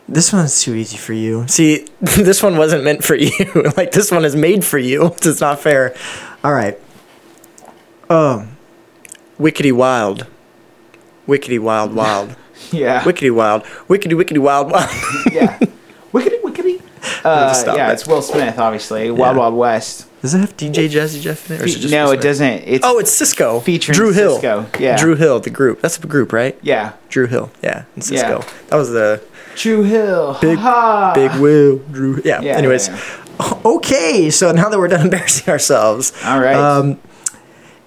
[0.10, 1.48] This one's too easy for you.
[1.48, 3.32] See, this one wasn't meant for you.
[3.78, 5.08] like this one is made for you.
[5.24, 5.96] It's not fair.
[6.44, 6.78] All right.
[8.10, 8.58] Um,
[9.42, 10.28] Wickedy Wild.
[11.28, 12.36] Wickedy Wild Wild.
[12.72, 13.02] yeah.
[13.02, 13.64] Wickedy Wild.
[13.88, 14.90] Wickedy Wickedy Wild Wild.
[15.32, 15.58] yeah.
[16.14, 16.82] Wickedy wickedy.
[17.24, 17.94] Uh, yeah, it.
[17.94, 19.10] it's Will Smith, obviously.
[19.12, 19.40] Wild Yeah.
[19.42, 20.08] Wild West.
[20.22, 21.62] Does it have DJ Jazzy Jeff in it?
[21.62, 22.64] Or is it just no, it doesn't.
[22.66, 23.62] It's Oh, it's Sisqó.
[23.62, 24.40] Featuring Dru Hill.
[24.40, 24.98] Sisqó, yeah.
[24.98, 25.82] Dru Hill, the group.
[25.82, 26.58] That's a group, right?
[26.62, 26.94] yeah.
[27.10, 27.52] Dru Hill.
[27.64, 28.40] Yeah, and Sisqó.
[28.42, 28.50] Yeah.
[28.70, 29.22] That was the
[29.56, 30.38] Dru Hill.
[30.42, 30.58] Big-.
[30.58, 31.78] Big Will.
[31.92, 32.22] Drew.
[32.24, 32.42] Yeah.
[32.42, 32.90] Yeah, Anyways,
[33.66, 34.30] okay.
[34.30, 36.56] So now that we're done embarrassing ourselves, All right.
[36.56, 37.00] Um,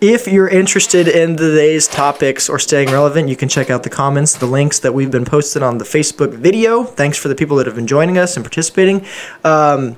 [0.09, 4.37] if you're interested in today's topics or staying relevant, you can check out the comments,
[4.37, 6.85] the links that we've been posted on the Facebook video.
[6.85, 9.07] Thanks for the people that have been joining us and participating.
[9.45, 9.97] Um,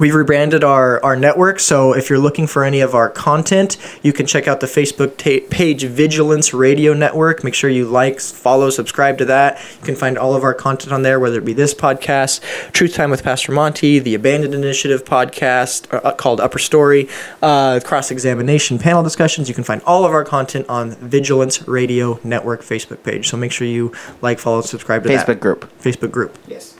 [0.00, 4.12] We've rebranded our, our network, so if you're looking for any of our content, you
[4.12, 7.44] can check out the Facebook ta- page Vigilance Radio Network.
[7.44, 9.60] Make sure you like, follow, subscribe to that.
[9.78, 12.40] You can find all of our content on there, whether it be this podcast,
[12.72, 17.08] Truth Time with Pastor Monty, the Abandoned Initiative podcast uh, called Upper Story,
[17.40, 19.48] uh, cross examination panel discussions.
[19.48, 23.28] You can find all of our content on Vigilance Radio Network Facebook page.
[23.28, 23.92] So make sure you
[24.22, 25.72] like, follow, subscribe to that Facebook group.
[25.80, 26.36] Facebook group.
[26.48, 26.73] Yes.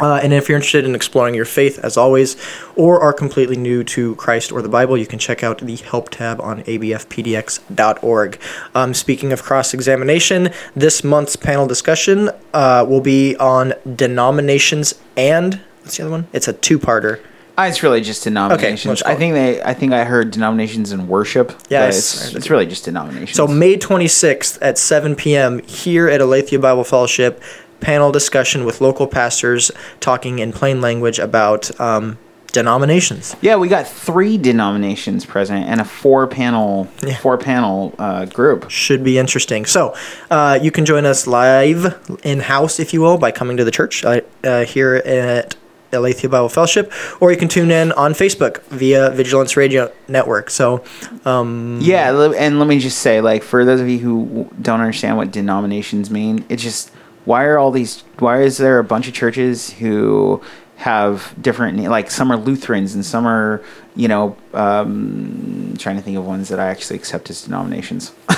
[0.00, 2.36] Uh, and if you're interested in exploring your faith, as always,
[2.76, 6.10] or are completely new to Christ or the Bible, you can check out the Help
[6.10, 8.40] tab on abfpdx.org.
[8.74, 15.60] Um, speaking of cross examination, this month's panel discussion uh, will be on denominations and
[15.82, 16.26] what's the other one?
[16.32, 17.20] It's a two parter.
[17.58, 18.86] Uh, It's really just denominations.
[18.86, 19.62] let's I think they.
[19.62, 21.52] I think I heard denominations and worship.
[21.70, 23.34] Yeah, it's- it's, it's really just denominations.
[23.34, 27.42] So, May 26th at 7 p.m., here at Aletheia Bible Fellowship,
[27.80, 29.70] panel discussion with local pastors
[30.00, 32.18] talking in plain language about um,
[32.52, 33.36] denominations.
[33.42, 37.16] yeah, we got three denominations present and a four panel Yeah.
[37.18, 38.70] four panel uh, group.
[38.70, 39.66] should be interesting.
[39.66, 39.94] So,
[40.30, 43.70] uh, you can join us live in house, if you will, by coming to the
[43.70, 45.54] church uh, uh, here at
[45.92, 50.48] Aletheia Bible Fellowship, or you can tune in on Facebook via Vigilance Radio Network.
[50.50, 50.82] So,
[51.24, 55.16] um, Yeah, and let me just say, like, for those of you who don't understand
[55.18, 56.90] what denominations mean, it's just
[57.26, 58.02] why are all these?
[58.18, 60.40] Why is there a bunch of churches who
[60.76, 63.62] have different, like, some are Lutherans and some are,
[63.94, 68.10] you know, um, trying to think of ones that I actually accept as denominations.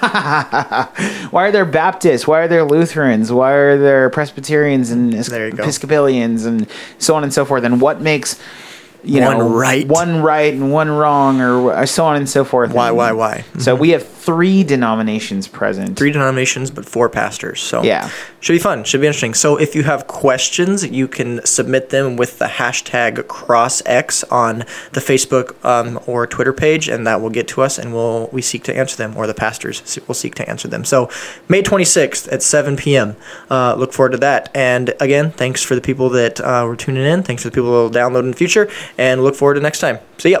[0.00, 0.88] why
[1.34, 2.26] are there Baptists?
[2.26, 3.32] Why are there Lutherans?
[3.32, 5.12] Why are there Presbyterians and.
[5.64, 6.68] Episcopalians and
[6.98, 7.64] so on and so forth?
[7.64, 8.38] And what makes
[9.02, 9.88] you One know right.
[9.88, 12.72] one right and one wrong, or so on and so forth?
[12.72, 13.44] Why, And why, why?
[13.58, 15.96] So we have three denominations present.
[15.96, 17.60] three denominations, but four pastors.
[17.60, 18.08] So Yeah.
[18.40, 18.84] should be fun.
[18.84, 19.34] Should be interesting.
[19.34, 25.00] So if you have questions, you can submit them with the hashtag CrossX on the
[25.00, 28.62] Facebook um, or Twitter page, and that will get to us, and we'll we seek
[28.64, 30.84] to answer them, or the pastors will seek to answer them.
[30.84, 31.08] So
[31.48, 33.16] May 26th at 7 p.m.
[33.50, 34.50] Uh, look forward to that.
[34.54, 37.22] And again, thanks for the people that uh, were tuning in.
[37.22, 38.68] Thanks for the people that will download in the future,
[38.98, 39.98] and look forward to next time.
[40.18, 40.40] See ya.